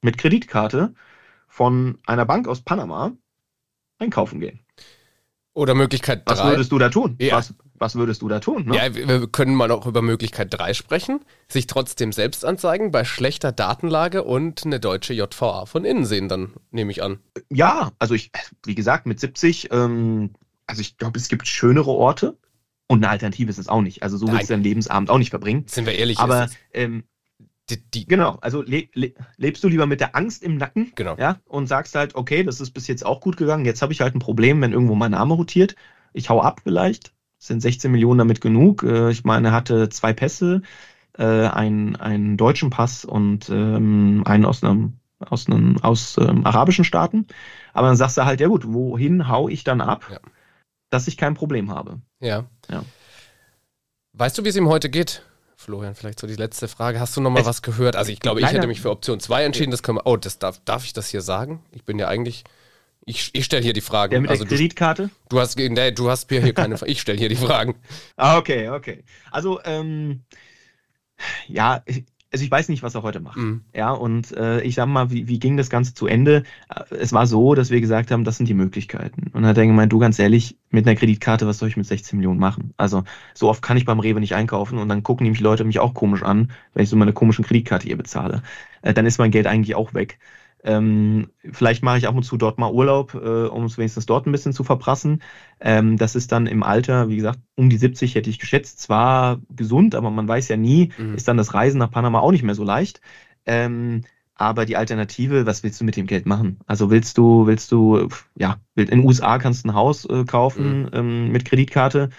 mit 0.00 0.16
Kreditkarte 0.16 0.94
von 1.46 1.98
einer 2.06 2.24
Bank 2.24 2.48
aus 2.48 2.62
Panama 2.62 3.12
einkaufen 3.98 4.40
gehen. 4.40 4.60
Oder 5.60 5.74
Möglichkeit 5.74 6.26
3. 6.26 6.32
Was 6.32 6.44
würdest 6.44 6.72
du 6.72 6.78
da 6.78 6.88
tun? 6.88 7.16
Ja. 7.20 7.36
Was, 7.36 7.52
was 7.74 7.94
würdest 7.94 8.22
du 8.22 8.28
da 8.28 8.40
tun? 8.40 8.64
Ne? 8.64 8.76
Ja, 8.76 8.94
wir 8.94 9.26
können 9.26 9.54
mal 9.54 9.70
auch 9.70 9.86
über 9.86 10.00
Möglichkeit 10.00 10.48
3 10.54 10.72
sprechen. 10.72 11.20
Sich 11.48 11.66
trotzdem 11.66 12.12
selbst 12.12 12.46
anzeigen 12.46 12.90
bei 12.92 13.04
schlechter 13.04 13.52
Datenlage 13.52 14.24
und 14.24 14.64
eine 14.64 14.80
deutsche 14.80 15.12
JVA 15.12 15.66
von 15.66 15.84
innen 15.84 16.06
sehen, 16.06 16.30
dann 16.30 16.54
nehme 16.70 16.90
ich 16.90 17.02
an. 17.02 17.18
Ja, 17.50 17.92
also 17.98 18.14
ich, 18.14 18.30
wie 18.64 18.74
gesagt, 18.74 19.04
mit 19.04 19.20
70, 19.20 19.70
ähm, 19.70 20.30
also 20.66 20.80
ich 20.80 20.96
glaube, 20.96 21.18
es 21.18 21.28
gibt 21.28 21.46
schönere 21.46 21.90
Orte 21.90 22.38
und 22.86 23.04
eine 23.04 23.10
Alternative 23.10 23.50
ist 23.50 23.58
es 23.58 23.68
auch 23.68 23.82
nicht. 23.82 24.02
Also 24.02 24.16
so 24.16 24.28
willst 24.32 24.48
du 24.48 24.54
deinen 24.54 24.62
Lebensabend 24.62 25.10
auch 25.10 25.18
nicht 25.18 25.28
verbringen. 25.28 25.64
Sind 25.66 25.84
wir 25.84 25.92
ehrlich? 25.92 26.20
Aber 26.20 26.48
ähm, 26.72 27.04
die, 27.70 27.90
die, 27.90 28.06
genau, 28.06 28.38
also 28.40 28.62
le 28.62 28.88
le 28.94 29.12
lebst 29.36 29.62
du 29.64 29.68
lieber 29.68 29.86
mit 29.86 30.00
der 30.00 30.16
Angst 30.16 30.42
im 30.42 30.56
Nacken 30.56 30.92
genau. 30.94 31.16
ja, 31.16 31.38
und 31.46 31.66
sagst 31.66 31.94
halt, 31.94 32.14
okay, 32.14 32.42
das 32.42 32.60
ist 32.60 32.72
bis 32.72 32.86
jetzt 32.86 33.04
auch 33.04 33.20
gut 33.20 33.36
gegangen, 33.36 33.64
jetzt 33.64 33.82
habe 33.82 33.92
ich 33.92 34.00
halt 34.00 34.14
ein 34.14 34.20
Problem, 34.20 34.60
wenn 34.60 34.72
irgendwo 34.72 34.94
mein 34.94 35.12
Name 35.12 35.34
rotiert. 35.34 35.76
Ich 36.12 36.28
hau 36.28 36.40
ab 36.42 36.60
vielleicht. 36.64 37.12
Sind 37.38 37.60
16 37.62 37.90
Millionen 37.90 38.18
damit 38.18 38.40
genug? 38.40 38.82
Äh, 38.82 39.10
ich 39.10 39.24
meine, 39.24 39.48
er 39.48 39.52
hatte 39.52 39.88
zwei 39.88 40.12
Pässe, 40.12 40.62
äh, 41.16 41.24
einen, 41.24 41.96
einen 41.96 42.36
deutschen 42.36 42.70
Pass 42.70 43.04
und 43.04 43.48
ähm, 43.48 44.22
einen 44.26 44.44
aus 44.44 44.62
einem 44.62 44.94
aus 45.20 45.46
einem 45.46 45.76
aus 45.82 46.16
ähm, 46.18 46.46
arabischen 46.46 46.84
Staaten. 46.84 47.26
Aber 47.74 47.88
dann 47.88 47.96
sagst 47.96 48.16
du 48.16 48.24
halt, 48.24 48.40
ja 48.40 48.48
gut, 48.48 48.64
wohin 48.72 49.28
hau 49.28 49.48
ich 49.48 49.64
dann 49.64 49.80
ab, 49.80 50.06
Ja. 50.10 50.18
dass 50.90 51.08
ich 51.08 51.16
kein 51.16 51.34
Problem 51.34 51.70
habe? 51.70 52.00
Ja. 52.20 52.44
Ja. 52.70 52.84
Weißt 54.12 54.36
du, 54.38 54.44
wie 54.44 54.48
es 54.48 54.56
ihm 54.56 54.68
heute 54.68 54.90
geht? 54.90 55.22
Florian, 55.60 55.94
vielleicht 55.94 56.18
so 56.18 56.26
die 56.26 56.36
letzte 56.36 56.68
Frage. 56.68 57.00
Hast 57.00 57.16
du 57.16 57.20
noch 57.20 57.28
mal 57.30 57.40
Es- 57.40 57.46
was 57.46 57.60
gehört? 57.60 57.94
Also 57.94 58.10
ich 58.10 58.20
glaube, 58.20 58.40
ich 58.40 58.46
hätte 58.46 58.66
mich 58.66 58.80
für 58.80 58.90
Option 58.90 59.20
2 59.20 59.44
entschieden. 59.44 59.70
Das 59.70 59.82
können 59.82 59.98
wir, 59.98 60.06
oh, 60.06 60.16
das 60.16 60.38
darf, 60.38 60.58
darf 60.64 60.84
ich 60.86 60.94
das 60.94 61.10
hier 61.10 61.20
sagen? 61.20 61.62
Ich 61.70 61.84
bin 61.84 61.98
ja 61.98 62.08
eigentlich, 62.08 62.44
ich, 63.04 63.28
ich 63.34 63.44
stelle 63.44 63.62
hier 63.62 63.74
die 63.74 63.82
Fragen. 63.82 64.12
Der 64.12 64.20
mit 64.22 64.30
also 64.30 64.44
der 64.44 64.48
du, 64.48 64.56
Kreditkarte? 64.56 65.10
du 65.28 65.38
hast, 65.38 65.58
nee, 65.58 65.90
du 65.92 66.10
hast 66.10 66.30
mir 66.30 66.42
hier 66.42 66.54
keine, 66.54 66.78
ich 66.86 67.00
stelle 67.02 67.18
hier 67.18 67.28
die 67.28 67.36
Fragen. 67.36 67.74
Ah, 68.16 68.38
okay, 68.38 68.70
okay. 68.70 69.04
Also, 69.30 69.60
ähm, 69.64 70.22
ja, 71.46 71.82
ich- 71.84 72.04
also 72.32 72.44
ich 72.44 72.50
weiß 72.50 72.68
nicht, 72.68 72.82
was 72.82 72.94
er 72.94 73.02
heute 73.02 73.20
macht. 73.20 73.36
Mhm. 73.36 73.64
Ja, 73.74 73.90
und 73.90 74.32
äh, 74.36 74.60
ich 74.62 74.76
sag 74.76 74.86
mal, 74.86 75.10
wie, 75.10 75.26
wie 75.26 75.38
ging 75.40 75.56
das 75.56 75.68
Ganze 75.70 75.94
zu 75.94 76.06
Ende? 76.06 76.44
Äh, 76.68 76.94
Es 76.94 77.12
war 77.12 77.26
so, 77.26 77.54
dass 77.54 77.70
wir 77.70 77.80
gesagt 77.80 78.10
haben, 78.10 78.24
das 78.24 78.36
sind 78.36 78.48
die 78.48 78.54
Möglichkeiten. 78.54 79.24
Und 79.32 79.42
dann 79.42 79.46
hat 79.46 79.58
er 79.58 79.66
gemeint, 79.66 79.92
du 79.92 79.98
ganz 79.98 80.18
ehrlich, 80.18 80.56
mit 80.70 80.86
einer 80.86 80.96
Kreditkarte, 80.96 81.46
was 81.46 81.58
soll 81.58 81.68
ich 81.68 81.76
mit 81.76 81.86
16 81.86 82.18
Millionen 82.18 82.38
machen? 82.38 82.72
Also 82.76 83.02
so 83.34 83.48
oft 83.48 83.62
kann 83.62 83.76
ich 83.76 83.84
beim 83.84 83.98
Rewe 84.00 84.20
nicht 84.20 84.34
einkaufen 84.34 84.78
und 84.78 84.88
dann 84.88 85.02
gucken 85.02 85.24
nämlich 85.24 85.40
Leute 85.40 85.64
mich 85.64 85.80
auch 85.80 85.94
komisch 85.94 86.22
an, 86.22 86.52
wenn 86.74 86.84
ich 86.84 86.88
so 86.90 86.96
meine 86.96 87.12
komischen 87.12 87.44
Kreditkarte 87.44 87.86
hier 87.86 87.96
bezahle. 87.96 88.42
Äh, 88.82 88.94
dann 88.94 89.06
ist 89.06 89.18
mein 89.18 89.30
Geld 89.32 89.46
eigentlich 89.46 89.74
auch 89.74 89.94
weg. 89.94 90.18
Ähm, 90.62 91.30
vielleicht 91.52 91.82
mache 91.82 91.98
ich 91.98 92.06
ab 92.06 92.14
und 92.14 92.22
zu 92.22 92.36
dort 92.36 92.58
mal 92.58 92.70
Urlaub, 92.70 93.14
äh, 93.14 93.46
um 93.46 93.64
es 93.64 93.78
wenigstens 93.78 94.06
dort 94.06 94.26
ein 94.26 94.32
bisschen 94.32 94.52
zu 94.52 94.62
verprassen. 94.64 95.22
Ähm, 95.60 95.96
das 95.96 96.14
ist 96.14 96.32
dann 96.32 96.46
im 96.46 96.62
Alter, 96.62 97.08
wie 97.08 97.16
gesagt, 97.16 97.38
um 97.56 97.70
die 97.70 97.78
70 97.78 98.14
hätte 98.14 98.28
ich 98.30 98.38
geschätzt. 98.38 98.80
Zwar 98.80 99.40
gesund, 99.50 99.94
aber 99.94 100.10
man 100.10 100.28
weiß 100.28 100.48
ja 100.48 100.56
nie, 100.56 100.92
Mhm. 100.98 101.14
ist 101.14 101.28
dann 101.28 101.36
das 101.38 101.54
Reisen 101.54 101.78
nach 101.78 101.90
Panama 101.90 102.20
auch 102.20 102.32
nicht 102.32 102.42
mehr 102.42 102.54
so 102.54 102.64
leicht. 102.64 103.00
Ähm, 103.46 104.02
aber 104.34 104.64
die 104.64 104.76
Alternative, 104.76 105.44
was 105.46 105.62
willst 105.62 105.80
du 105.80 105.84
mit 105.84 105.96
dem 105.96 106.06
Geld 106.06 106.24
machen? 106.26 106.60
Also 106.66 106.90
willst 106.90 107.18
du, 107.18 107.46
willst 107.46 107.72
du, 107.72 108.08
ja, 108.36 108.56
in 108.74 108.86
den 108.86 109.04
USA 109.04 109.38
kannst 109.38 109.64
du 109.64 109.68
ein 109.68 109.74
Haus 109.74 110.06
äh, 110.06 110.24
kaufen 110.24 110.88
ähm, 110.92 111.30
mit 111.30 111.44
Kreditkarte. 111.44 112.10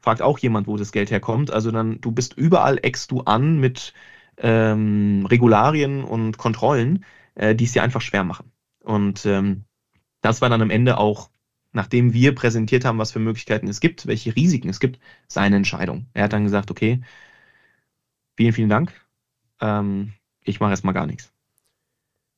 Fragt 0.00 0.22
auch 0.22 0.38
jemand, 0.38 0.66
wo 0.66 0.76
das 0.76 0.92
Geld 0.92 1.10
herkommt. 1.10 1.50
Also 1.52 1.70
dann, 1.70 2.00
du 2.00 2.12
bist 2.12 2.34
überall 2.34 2.78
eckst 2.82 3.10
du 3.10 3.20
an 3.22 3.58
mit 3.58 3.92
ähm, 4.38 5.26
Regularien 5.28 6.04
und 6.04 6.38
Kontrollen, 6.38 7.04
äh, 7.38 7.54
die 7.54 7.64
es 7.64 7.72
dir 7.72 7.82
einfach 7.82 8.02
schwer 8.02 8.24
machen. 8.24 8.52
Und 8.80 9.24
ähm, 9.24 9.64
das 10.20 10.40
war 10.42 10.50
dann 10.50 10.62
am 10.62 10.70
Ende 10.70 10.98
auch, 10.98 11.30
nachdem 11.72 12.12
wir 12.12 12.34
präsentiert 12.34 12.84
haben, 12.84 12.98
was 12.98 13.12
für 13.12 13.20
Möglichkeiten 13.20 13.68
es 13.68 13.80
gibt, 13.80 14.06
welche 14.06 14.34
Risiken 14.34 14.68
es 14.68 14.80
gibt, 14.80 14.98
seine 15.28 15.56
Entscheidung. 15.56 16.06
Er 16.12 16.24
hat 16.24 16.32
dann 16.32 16.44
gesagt, 16.44 16.70
okay, 16.70 17.00
vielen, 18.36 18.52
vielen 18.52 18.68
Dank. 18.68 18.92
Ähm, 19.60 20.12
ich 20.42 20.60
mache 20.60 20.70
erstmal 20.70 20.94
gar 20.94 21.06
nichts. 21.06 21.32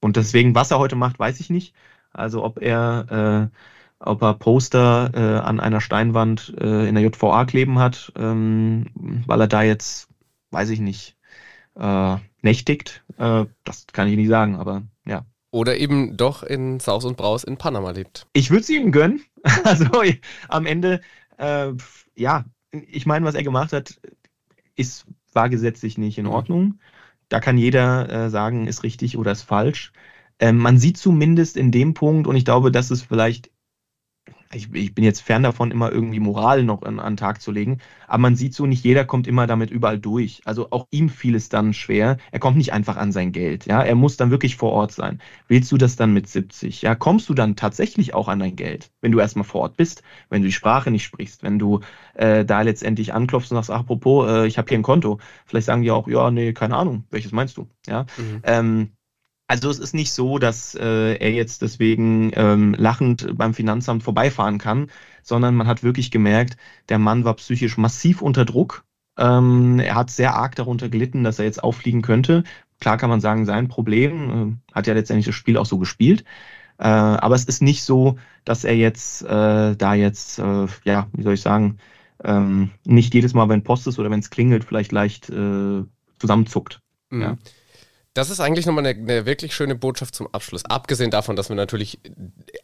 Und 0.01 0.17
deswegen, 0.17 0.55
was 0.55 0.71
er 0.71 0.79
heute 0.79 0.97
macht, 0.97 1.19
weiß 1.19 1.41
ich 1.41 1.51
nicht. 1.51 1.75
Also 2.13 2.45
ob 2.45 2.61
er, 2.61 3.51
äh, 3.51 3.57
ob 4.01 4.23
er 4.23 4.35
Poster 4.35 5.11
äh, 5.15 5.41
an 5.41 5.61
einer 5.61 5.81
Steinwand 5.81 6.55
äh, 6.59 6.89
in 6.89 6.95
der 6.95 7.05
JVA 7.05 7.45
kleben 7.45 7.79
hat, 7.79 8.13
ähm, 8.17 8.87
weil 9.27 9.41
er 9.43 9.49
da 9.49 9.63
jetzt, 9.63 10.09
weiß 10.51 10.71
ich 10.71 10.81
nicht, 10.81 11.17
äh, 11.76 12.16
nächtigt, 12.42 13.04
äh, 13.18 13.46
das 13.64 13.87
kann 13.92 14.09
ich 14.09 14.16
nicht 14.16 14.28
sagen, 14.28 14.56
aber 14.56 14.83
ja. 15.06 15.24
Oder 15.52 15.78
eben 15.78 16.16
doch 16.16 16.42
in 16.44 16.78
Saus 16.78 17.04
und 17.04 17.16
Braus 17.16 17.42
in 17.42 17.56
Panama 17.56 17.90
lebt. 17.90 18.26
Ich 18.35 18.50
würde 18.50 18.62
es 18.62 18.68
ihm 18.70 18.92
gönnen. 18.92 19.22
Also 19.64 19.87
am 20.48 20.66
Ende, 20.66 21.00
äh, 21.38 21.72
ja, 22.14 22.44
ich 22.72 23.06
meine, 23.06 23.24
was 23.24 23.35
er 23.35 23.42
gemacht 23.42 23.72
hat, 23.72 23.98
ist 24.76 25.06
war 25.33 25.48
gesetzlich 25.48 25.98
nicht 25.98 26.18
in 26.18 26.26
Mhm. 26.26 26.33
Ordnung. 26.33 26.80
Da 27.28 27.40
kann 27.40 27.56
jeder 27.59 28.09
äh, 28.09 28.30
sagen, 28.30 28.66
ist 28.66 28.83
richtig 28.83 29.16
oder 29.16 29.33
ist 29.33 29.42
falsch. 29.42 29.92
Ähm, 30.40 30.59
man 30.59 30.78
sieht 30.78 30.96
zumindest 30.96 31.56
in 31.56 31.70
dem 31.70 31.94
Punkt, 31.94 32.26
und 32.26 32.37
ich 32.37 32.44
glaube, 32.44 32.72
das 32.72 32.90
ist 32.90 33.02
vielleicht, 33.02 33.50
ich, 34.53 34.73
ich 34.75 34.95
bin 34.95 35.05
jetzt 35.05 35.21
fern 35.23 35.43
davon, 35.45 35.71
immer 35.71 35.93
irgendwie 35.93 36.19
Moral 36.21 36.65
noch 36.65 36.83
an, 36.83 36.99
an 36.99 37.13
den 37.13 37.17
Tag 37.17 37.41
zu 37.41 37.53
legen, 37.53 37.79
aber 38.09 38.19
man 38.19 38.35
sieht 38.37 38.55
so, 38.55 38.67
nicht 38.67 38.85
jeder 38.85 39.05
kommt 39.05 39.29
immer 39.29 39.47
damit 39.47 39.71
überall 39.71 39.99
durch. 39.99 40.43
Also 40.45 40.69
auch 40.73 40.89
ihm 40.91 41.09
fiel 41.09 41.37
es 41.37 41.49
dann 41.49 41.73
schwer. 41.73 42.17
Er 42.33 42.41
kommt 42.41 42.57
nicht 42.57 42.73
einfach 42.73 42.97
an 42.97 43.13
sein 43.13 43.31
Geld. 43.33 43.67
Ja, 43.67 43.83
er 43.83 43.95
muss 43.95 44.17
dann 44.17 44.31
wirklich 44.33 44.57
vor 44.57 44.73
Ort 44.73 44.91
sein. 44.93 45.21
Willst 45.47 45.71
du 45.71 45.77
das 45.77 45.95
dann 45.97 46.13
mit 46.13 46.29
70? 46.29 46.83
Ja, 46.83 46.95
kommst 46.97 47.29
du 47.29 47.35
dann 47.35 47.55
tatsächlich 47.55 48.13
auch 48.15 48.27
an 48.29 48.41
dein 48.41 48.57
Geld, 48.57 48.91
wenn 49.01 49.13
du 49.13 49.21
erstmal 49.21 49.45
vor 49.45 49.61
Ort 49.63 49.77
bist, 49.77 50.03
wenn 50.31 50.43
du 50.43 50.49
die 50.49 50.53
Sprache 50.53 50.91
nicht 50.91 51.05
sprichst, 51.05 51.43
wenn 51.45 51.59
du 51.59 51.81
äh, 52.15 52.45
da 52.45 52.63
letztendlich 52.63 53.15
anklopfst 53.15 53.53
und 53.53 53.57
sagst, 53.57 53.71
apropos, 53.71 54.29
äh, 54.29 54.47
ich 54.47 54.59
habe 54.59 54.69
hier 54.69 54.79
ein 54.79 54.83
Konto. 54.83 55.19
Vielleicht 55.47 55.67
sagen 55.67 55.83
die 55.83 55.91
auch, 55.91 56.09
ja, 56.09 56.31
nee, 56.31 56.53
keine 56.53 56.77
Ahnung, 56.77 57.05
welches 57.11 57.33
meinst 57.33 57.57
du? 57.57 57.69
Ja, 57.87 58.07
Mhm. 58.17 58.41
ähm, 58.43 58.93
also 59.51 59.69
es 59.69 59.81
ist 59.81 59.95
nicht 59.95 60.13
so, 60.13 60.39
dass 60.39 60.77
äh, 60.77 61.17
er 61.17 61.33
jetzt 61.33 61.61
deswegen 61.63 62.31
ähm, 62.35 62.73
lachend 62.79 63.37
beim 63.37 63.53
Finanzamt 63.53 64.05
vorbeifahren 64.05 64.59
kann, 64.59 64.93
sondern 65.25 65.57
man 65.57 65.67
hat 65.67 65.83
wirklich 65.83 66.13
gemerkt, 66.13 66.57
der 66.89 67.01
Mann 67.01 67.25
war 67.25 67.35
psychisch 67.35 67.77
massiv 67.77 68.23
unter 68.23 68.45
Druck. 68.45 68.85
Ähm, 69.19 69.81
er 69.81 69.97
hat 69.97 70.11
sehr 70.13 70.37
arg 70.37 70.55
darunter 70.55 70.89
gelitten, 70.89 71.25
dass 71.25 71.41
er 71.41 71.47
jetzt 71.47 71.65
auffliegen 71.65 72.01
könnte. 72.01 72.45
Klar 72.79 72.97
kann 72.97 73.11
man 73.11 73.21
sagen, 73.21 73.45
sein 73.45 73.67
Problem, 73.67 74.61
äh, 74.71 74.75
hat 74.75 74.87
ja 74.87 74.95
letztendlich 74.95 75.27
das 75.27 75.35
Spiel 75.35 75.57
auch 75.57 75.67
so 75.67 75.79
gespielt. 75.79 76.23
Äh, 76.79 76.87
aber 76.87 77.35
es 77.35 77.45
ist 77.45 77.61
nicht 77.61 77.83
so, 77.83 78.19
dass 78.45 78.63
er 78.63 78.77
jetzt 78.77 79.23
äh, 79.23 79.75
da 79.75 79.95
jetzt, 79.95 80.39
äh, 80.39 80.67
ja, 80.85 81.09
wie 81.13 81.23
soll 81.25 81.35
ich 81.35 81.43
sagen, 81.43 81.79
ähm, 82.23 82.71
nicht 82.85 83.15
jedes 83.15 83.35
Mal, 83.35 83.49
wenn 83.49 83.65
Post 83.65 83.89
ist 83.89 83.99
oder 83.99 84.13
wenn 84.13 84.21
es 84.21 84.31
klingelt, 84.31 84.63
vielleicht 84.63 84.93
leicht 84.93 85.29
äh, 85.29 85.83
zusammenzuckt. 86.21 86.81
Mhm. 87.11 87.23
Ja. 87.23 87.37
Das 88.12 88.29
ist 88.29 88.40
eigentlich 88.40 88.66
nochmal 88.66 88.85
eine, 88.85 88.99
eine 88.99 89.27
wirklich 89.27 89.55
schöne 89.55 89.77
Botschaft 89.77 90.16
zum 90.16 90.27
Abschluss. 90.35 90.64
Abgesehen 90.64 91.12
davon, 91.12 91.37
dass 91.37 91.49
wir 91.49 91.55
natürlich 91.55 92.01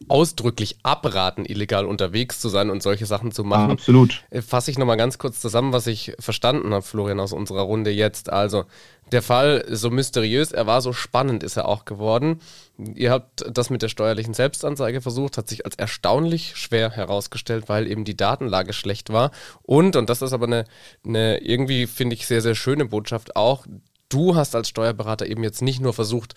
ausdrücklich 0.09 0.77
abraten, 0.83 1.45
illegal 1.45 1.85
unterwegs 1.85 2.41
zu 2.41 2.49
sein 2.49 2.69
und 2.69 2.83
solche 2.83 3.05
Sachen 3.05 3.31
zu 3.31 3.45
machen, 3.45 3.71
absolut. 3.71 4.23
äh, 4.29 4.41
fasse 4.41 4.71
ich 4.71 4.77
nochmal 4.77 4.97
ganz 4.97 5.19
kurz 5.19 5.39
zusammen, 5.39 5.71
was 5.71 5.87
ich 5.87 6.13
verstanden 6.19 6.73
habe, 6.73 6.81
Florian, 6.81 7.21
aus 7.21 7.31
unserer 7.31 7.61
Runde 7.61 7.91
jetzt. 7.91 8.29
Also, 8.29 8.65
der 9.13 9.21
Fall, 9.21 9.63
so 9.69 9.89
mysteriös 9.89 10.51
er 10.51 10.67
war, 10.67 10.81
so 10.81 10.91
spannend 10.91 11.43
ist 11.43 11.55
er 11.55 11.69
auch 11.69 11.85
geworden. 11.85 12.41
Ihr 12.77 13.11
habt 13.11 13.45
das 13.49 13.69
mit 13.69 13.81
der 13.81 13.87
steuerlichen 13.87 14.33
Selbstanzeige 14.33 14.99
versucht, 14.99 15.37
hat 15.37 15.47
sich 15.47 15.65
als 15.65 15.75
erstaunlich 15.75 16.57
schwer 16.57 16.91
herausgestellt, 16.91 17.69
weil 17.69 17.87
eben 17.87 18.03
die 18.03 18.17
Datenlage 18.17 18.73
schlecht 18.73 19.13
war. 19.13 19.31
Und, 19.63 19.95
und 19.95 20.09
das 20.09 20.21
ist 20.21 20.33
aber 20.33 20.47
eine, 20.47 20.65
eine 21.05 21.37
irgendwie, 21.37 21.87
finde 21.87 22.15
ich, 22.15 22.27
sehr, 22.27 22.41
sehr 22.41 22.55
schöne 22.55 22.83
Botschaft 22.83 23.37
auch, 23.37 23.65
du 24.09 24.35
hast 24.35 24.55
als 24.55 24.69
Steuerberater 24.69 25.25
eben 25.27 25.43
jetzt 25.43 25.61
nicht 25.61 25.79
nur 25.81 25.93
versucht, 25.93 26.35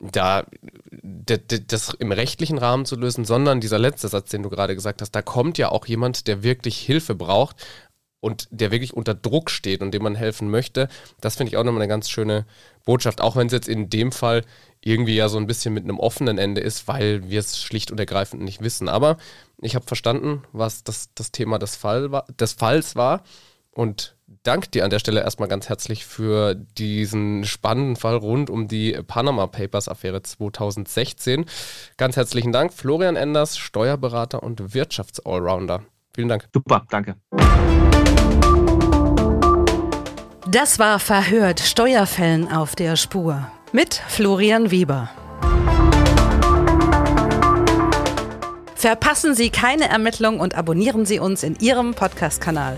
da 0.00 0.44
das 1.68 1.94
im 1.94 2.10
rechtlichen 2.10 2.58
Rahmen 2.58 2.84
zu 2.86 2.96
lösen, 2.96 3.24
sondern 3.24 3.60
dieser 3.60 3.78
letzte 3.78 4.08
Satz, 4.08 4.30
den 4.30 4.42
du 4.42 4.50
gerade 4.50 4.74
gesagt 4.74 5.00
hast, 5.00 5.12
da 5.12 5.22
kommt 5.22 5.58
ja 5.58 5.70
auch 5.70 5.86
jemand, 5.86 6.26
der 6.26 6.42
wirklich 6.42 6.78
Hilfe 6.78 7.14
braucht. 7.14 7.56
und 8.22 8.46
der 8.52 8.70
wirklich 8.70 8.94
unter 8.94 9.14
Druck 9.14 9.50
steht 9.50 9.82
und 9.82 9.92
dem 9.92 10.04
man 10.04 10.14
helfen 10.14 10.48
möchte. 10.48 10.88
Das 11.20 11.34
finde 11.34 11.50
ich 11.50 11.56
auch 11.56 11.64
nochmal 11.64 11.82
eine 11.82 11.88
ganz 11.88 12.08
schöne 12.08 12.46
Botschaft, 12.84 13.20
auch 13.20 13.34
wenn 13.34 13.48
es 13.48 13.52
jetzt 13.52 13.68
in 13.68 13.90
dem 13.90 14.12
Fall 14.12 14.44
irgendwie 14.80 15.16
ja 15.16 15.28
so 15.28 15.38
ein 15.38 15.48
bisschen 15.48 15.74
mit 15.74 15.82
einem 15.82 15.98
offenen 15.98 16.38
Ende 16.38 16.60
ist, 16.60 16.86
weil 16.86 17.28
wir 17.28 17.40
es 17.40 17.60
schlicht 17.60 17.90
und 17.90 17.98
ergreifend 17.98 18.42
nicht 18.42 18.62
wissen. 18.62 18.88
Aber 18.88 19.16
ich 19.60 19.74
habe 19.74 19.86
verstanden, 19.86 20.44
was 20.52 20.84
das, 20.84 21.10
das 21.16 21.32
Thema 21.32 21.58
des, 21.58 21.74
Fall 21.74 22.12
war, 22.12 22.26
des 22.38 22.52
Falls 22.52 22.94
war 22.94 23.24
und 23.72 24.14
danke 24.42 24.68
dir 24.68 24.84
an 24.84 24.90
der 24.90 24.98
Stelle 24.98 25.22
erstmal 25.22 25.48
ganz 25.48 25.68
herzlich 25.68 26.04
für 26.04 26.54
diesen 26.54 27.44
spannenden 27.44 27.96
Fall 27.96 28.16
rund 28.16 28.50
um 28.50 28.68
die 28.68 28.98
Panama 29.06 29.46
Papers 29.46 29.88
Affäre 29.88 30.22
2016. 30.22 31.44
Ganz 31.96 32.16
herzlichen 32.16 32.52
Dank, 32.52 32.72
Florian 32.72 33.16
Enders, 33.16 33.58
Steuerberater 33.58 34.42
und 34.42 34.74
Wirtschafts-Allrounder. 34.74 35.82
Vielen 36.14 36.28
Dank. 36.28 36.48
Super, 36.52 36.84
danke. 36.90 37.16
Das 40.48 40.78
war 40.78 40.98
Verhört 40.98 41.60
Steuerfällen 41.60 42.50
auf 42.52 42.76
der 42.76 42.96
Spur 42.96 43.50
mit 43.72 43.94
Florian 43.94 44.70
Weber. 44.70 45.10
Verpassen 48.74 49.34
Sie 49.36 49.50
keine 49.50 49.88
Ermittlung 49.88 50.40
und 50.40 50.56
abonnieren 50.56 51.06
Sie 51.06 51.20
uns 51.20 51.44
in 51.44 51.54
Ihrem 51.60 51.94
Podcast-Kanal. 51.94 52.76